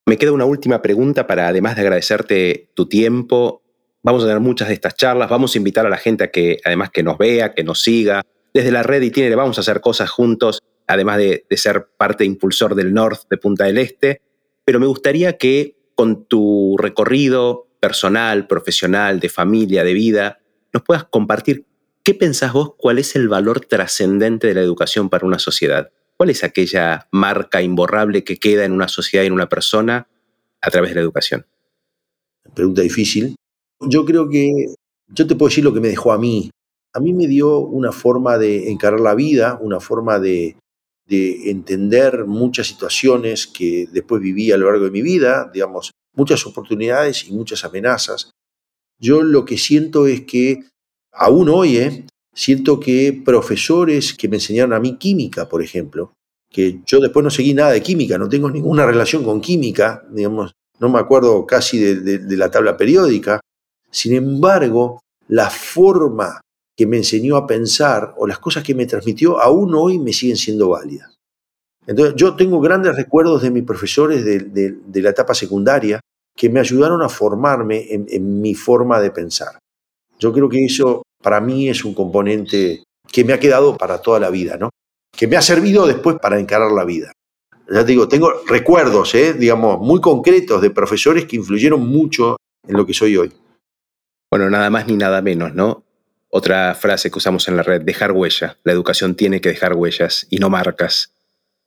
Me 0.06 0.16
queda 0.16 0.32
una 0.32 0.44
última 0.44 0.82
pregunta 0.82 1.26
para, 1.26 1.48
además 1.48 1.76
de 1.76 1.82
agradecerte 1.82 2.70
tu 2.74 2.86
tiempo, 2.88 3.62
vamos 4.02 4.24
a 4.24 4.26
tener 4.26 4.40
muchas 4.40 4.68
de 4.68 4.74
estas 4.74 4.96
charlas, 4.96 5.30
vamos 5.30 5.54
a 5.54 5.58
invitar 5.58 5.86
a 5.86 5.90
la 5.90 5.96
gente 5.96 6.24
a 6.24 6.30
que, 6.30 6.58
además 6.64 6.90
que 6.90 7.02
nos 7.02 7.18
vea, 7.18 7.54
que 7.54 7.64
nos 7.64 7.80
siga. 7.80 8.22
Desde 8.52 8.70
la 8.70 8.82
red 8.82 9.00
y 9.02 9.10
tiene, 9.10 9.34
vamos 9.34 9.58
a 9.58 9.60
hacer 9.62 9.80
cosas 9.80 10.10
juntos, 10.10 10.60
además 10.86 11.18
de, 11.18 11.46
de 11.48 11.56
ser 11.56 11.88
parte 11.96 12.24
impulsor 12.24 12.74
del 12.74 12.92
North 12.92 13.22
de 13.30 13.38
Punta 13.38 13.64
del 13.64 13.78
Este. 13.78 14.20
Pero 14.64 14.78
me 14.80 14.86
gustaría 14.86 15.38
que 15.38 15.81
con 16.02 16.24
tu 16.24 16.76
recorrido 16.78 17.68
personal, 17.78 18.48
profesional, 18.48 19.20
de 19.20 19.28
familia, 19.28 19.84
de 19.84 19.94
vida, 19.94 20.40
nos 20.72 20.82
puedas 20.82 21.04
compartir 21.04 21.64
¿Qué 22.04 22.14
pensás 22.14 22.52
vos 22.52 22.74
cuál 22.76 22.98
es 22.98 23.14
el 23.14 23.28
valor 23.28 23.60
trascendente 23.60 24.48
de 24.48 24.54
la 24.54 24.60
educación 24.60 25.08
para 25.08 25.24
una 25.24 25.38
sociedad? 25.38 25.92
¿Cuál 26.16 26.30
es 26.30 26.42
aquella 26.42 27.06
marca 27.12 27.62
imborrable 27.62 28.24
que 28.24 28.38
queda 28.38 28.64
en 28.64 28.72
una 28.72 28.88
sociedad 28.88 29.22
y 29.22 29.28
en 29.28 29.32
una 29.32 29.48
persona 29.48 30.08
a 30.60 30.70
través 30.72 30.90
de 30.90 30.96
la 30.96 31.00
educación? 31.02 31.46
Pregunta 32.52 32.82
difícil. 32.82 33.36
Yo 33.80 34.04
creo 34.04 34.28
que 34.28 34.74
yo 35.06 35.28
te 35.28 35.36
puedo 35.36 35.50
decir 35.50 35.62
lo 35.62 35.72
que 35.72 35.78
me 35.78 35.86
dejó 35.86 36.10
a 36.10 36.18
mí. 36.18 36.50
A 36.92 36.98
mí 36.98 37.12
me 37.12 37.28
dio 37.28 37.60
una 37.60 37.92
forma 37.92 38.36
de 38.36 38.72
encarar 38.72 38.98
la 38.98 39.14
vida, 39.14 39.56
una 39.62 39.78
forma 39.78 40.18
de, 40.18 40.56
de 41.06 41.50
entender 41.50 42.26
muchas 42.26 42.68
situaciones 42.68 43.46
que 43.46 43.88
después 43.92 44.22
viví 44.22 44.52
a 44.52 44.56
lo 44.56 44.66
largo 44.66 44.84
de 44.84 44.90
mi 44.90 45.02
vida, 45.02 45.50
digamos, 45.52 45.92
muchas 46.14 46.46
oportunidades 46.46 47.26
y 47.28 47.32
muchas 47.32 47.64
amenazas. 47.64 48.30
Yo 48.98 49.22
lo 49.22 49.44
que 49.44 49.58
siento 49.58 50.06
es 50.06 50.22
que 50.22 50.64
aún 51.12 51.48
hoy, 51.48 51.76
¿eh? 51.76 52.06
siento 52.34 52.80
que 52.80 53.20
profesores 53.24 54.14
que 54.14 54.28
me 54.28 54.36
enseñaron 54.36 54.72
a 54.72 54.80
mí 54.80 54.96
química, 54.96 55.48
por 55.48 55.62
ejemplo, 55.62 56.12
que 56.50 56.80
yo 56.86 57.00
después 57.00 57.24
no 57.24 57.30
seguí 57.30 57.54
nada 57.54 57.72
de 57.72 57.82
química, 57.82 58.18
no 58.18 58.28
tengo 58.28 58.50
ninguna 58.50 58.86
relación 58.86 59.24
con 59.24 59.40
química, 59.40 60.04
digamos, 60.10 60.52
no 60.78 60.88
me 60.88 60.98
acuerdo 60.98 61.46
casi 61.46 61.78
de, 61.78 62.36
la 62.36 62.50
tabla 62.50 62.76
periódica. 62.76 63.40
Sin 63.90 64.14
embargo, 64.14 65.00
la 65.28 65.48
forma 65.48 66.40
que 66.76 66.86
me 66.86 66.96
enseñó 66.96 67.36
a 67.36 67.46
pensar 67.46 68.14
o 68.16 68.26
las 68.26 68.38
cosas 68.38 68.62
que 68.62 68.74
me 68.74 68.86
transmitió 68.86 69.40
aún 69.40 69.74
hoy 69.74 69.98
me 69.98 70.12
siguen 70.12 70.36
siendo 70.36 70.70
válidas. 70.70 71.14
Entonces, 71.86 72.14
yo 72.16 72.36
tengo 72.36 72.60
grandes 72.60 72.96
recuerdos 72.96 73.42
de 73.42 73.50
mis 73.50 73.64
profesores 73.64 74.24
de, 74.24 75.02
la 75.02 75.10
etapa 75.10 75.34
secundaria 75.34 76.00
que 76.36 76.48
me 76.48 76.60
ayudaron 76.60 77.02
a 77.02 77.08
formarme 77.08 77.86
en 77.90 78.40
mi 78.40 78.54
forma 78.54 79.00
de 79.00 79.10
pensar. 79.10 79.58
Yo 80.18 80.32
creo 80.32 80.48
que 80.48 80.64
eso 80.64 81.02
para 81.20 81.40
mí 81.40 81.68
es 81.68 81.84
un 81.84 81.94
componente 81.94 82.84
que 83.10 83.24
me 83.24 83.32
ha 83.32 83.40
quedado 83.40 83.76
para 83.76 84.00
toda 84.00 84.20
la 84.20 84.30
vida, 84.30 84.56
¿no? 84.56 84.70
Que 85.10 85.26
me 85.26 85.36
ha 85.36 85.42
servido 85.42 85.86
después 85.86 86.16
para 86.20 86.38
encarar 86.38 86.70
la 86.72 86.84
vida. 86.84 87.12
Ya 87.68 87.84
te 87.84 87.92
digo, 87.92 88.08
tengo 88.08 88.32
recuerdos, 88.46 89.14
¿eh? 89.14 89.34
digamos, 89.34 89.80
muy 89.80 90.00
concretos 90.00 90.60
de 90.62 90.70
profesores 90.70 91.26
que 91.26 91.36
influyeron 91.36 91.86
mucho 91.86 92.36
en 92.66 92.76
lo 92.76 92.86
que 92.86 92.94
soy 92.94 93.16
hoy. 93.16 93.32
Bueno, 94.30 94.48
nada 94.48 94.70
más 94.70 94.86
ni 94.86 94.96
nada 94.96 95.22
menos, 95.22 95.54
¿no? 95.54 95.84
Otra 96.34 96.74
frase 96.74 97.10
que 97.10 97.18
usamos 97.18 97.46
en 97.48 97.58
la 97.58 97.62
red, 97.62 97.82
dejar 97.82 98.12
huella. 98.12 98.56
La 98.64 98.72
educación 98.72 99.16
tiene 99.16 99.42
que 99.42 99.50
dejar 99.50 99.74
huellas 99.74 100.26
y 100.30 100.38
no 100.38 100.48
marcas. 100.48 101.12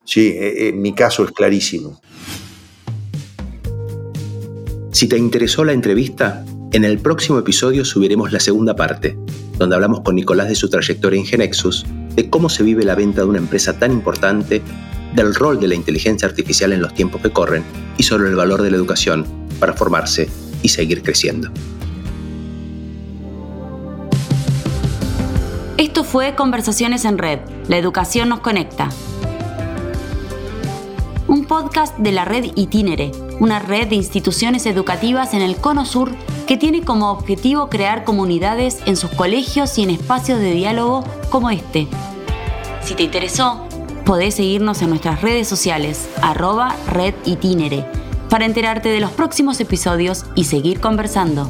Sí, 0.06 0.30
eh, 0.30 0.70
en 0.70 0.82
mi 0.82 0.96
caso 0.96 1.24
es 1.24 1.30
clarísimo. 1.30 2.02
Si 4.92 5.08
te 5.08 5.20
interesó 5.20 5.64
la 5.64 5.74
entrevista, 5.74 6.44
en 6.74 6.84
el 6.84 6.98
próximo 6.98 7.38
episodio 7.38 7.86
subiremos 7.86 8.32
la 8.32 8.40
segunda 8.40 8.76
parte, 8.76 9.16
donde 9.60 9.76
hablamos 9.76 10.02
con 10.02 10.16
Nicolás 10.16 10.50
de 10.50 10.56
su 10.56 10.68
trayectoria 10.68 11.20
en 11.20 11.28
Genexus, 11.28 11.86
de 12.16 12.28
cómo 12.32 12.50
se 12.50 12.64
vive 12.64 12.84
la 12.84 12.96
venta 12.96 13.22
de 13.22 13.28
una 13.28 13.38
empresa 13.38 13.78
tan 13.78 13.92
importante, 13.92 14.64
del 15.14 15.36
rol 15.36 15.60
de 15.60 15.68
la 15.68 15.76
inteligencia 15.76 16.28
artificial 16.28 16.74
en 16.74 16.82
los 16.82 16.96
tiempos 16.96 17.22
que 17.22 17.30
corren 17.30 17.64
y 18.00 18.04
sobre 18.04 18.30
el 18.30 18.36
valor 18.36 18.64
de 18.64 18.72
la 18.72 18.78
educación 18.78 19.28
para 19.60 19.74
formarse 19.74 20.28
y 20.64 20.70
seguir 20.70 21.04
creciendo. 21.04 21.52
Esto 25.96 26.04
fue 26.04 26.36
Conversaciones 26.36 27.06
en 27.06 27.18
Red. 27.18 27.40
La 27.70 27.78
educación 27.78 28.28
nos 28.28 28.42
conecta. 28.42 28.90
Un 31.30 31.46
podcast 31.46 31.98
de 31.98 32.12
la 32.12 32.26
red 32.26 32.52
Itinere, 32.56 33.14
una 33.40 33.60
red 33.60 33.88
de 33.88 33.96
instituciones 33.96 34.66
educativas 34.66 35.34
en 35.34 35.42
el 35.42 35.56
Cono 35.56 35.86
Sur 35.86 36.12
que 36.48 36.58
tiene 36.58 36.84
como 36.84 37.12
objetivo 37.12 37.70
crear 37.70 38.04
comunidades 38.04 38.80
en 38.86 38.98
sus 38.98 39.10
colegios 39.12 39.78
y 39.78 39.84
en 39.84 39.90
espacios 39.90 40.42
de 40.42 40.52
diálogo 40.52 41.06
como 41.30 41.50
este. 41.50 41.88
Si 42.84 42.94
te 42.96 43.04
interesó, 43.04 43.66
podés 44.04 44.36
seguirnos 44.36 44.82
en 44.82 44.90
nuestras 44.90 45.22
redes 45.22 45.48
sociales, 45.48 46.10
arroba 46.22 46.76
red 46.92 47.14
para 48.30 48.44
enterarte 48.44 48.90
de 48.90 49.00
los 49.00 49.12
próximos 49.12 49.62
episodios 49.62 50.26
y 50.36 50.44
seguir 50.44 50.82
conversando. 50.82 51.50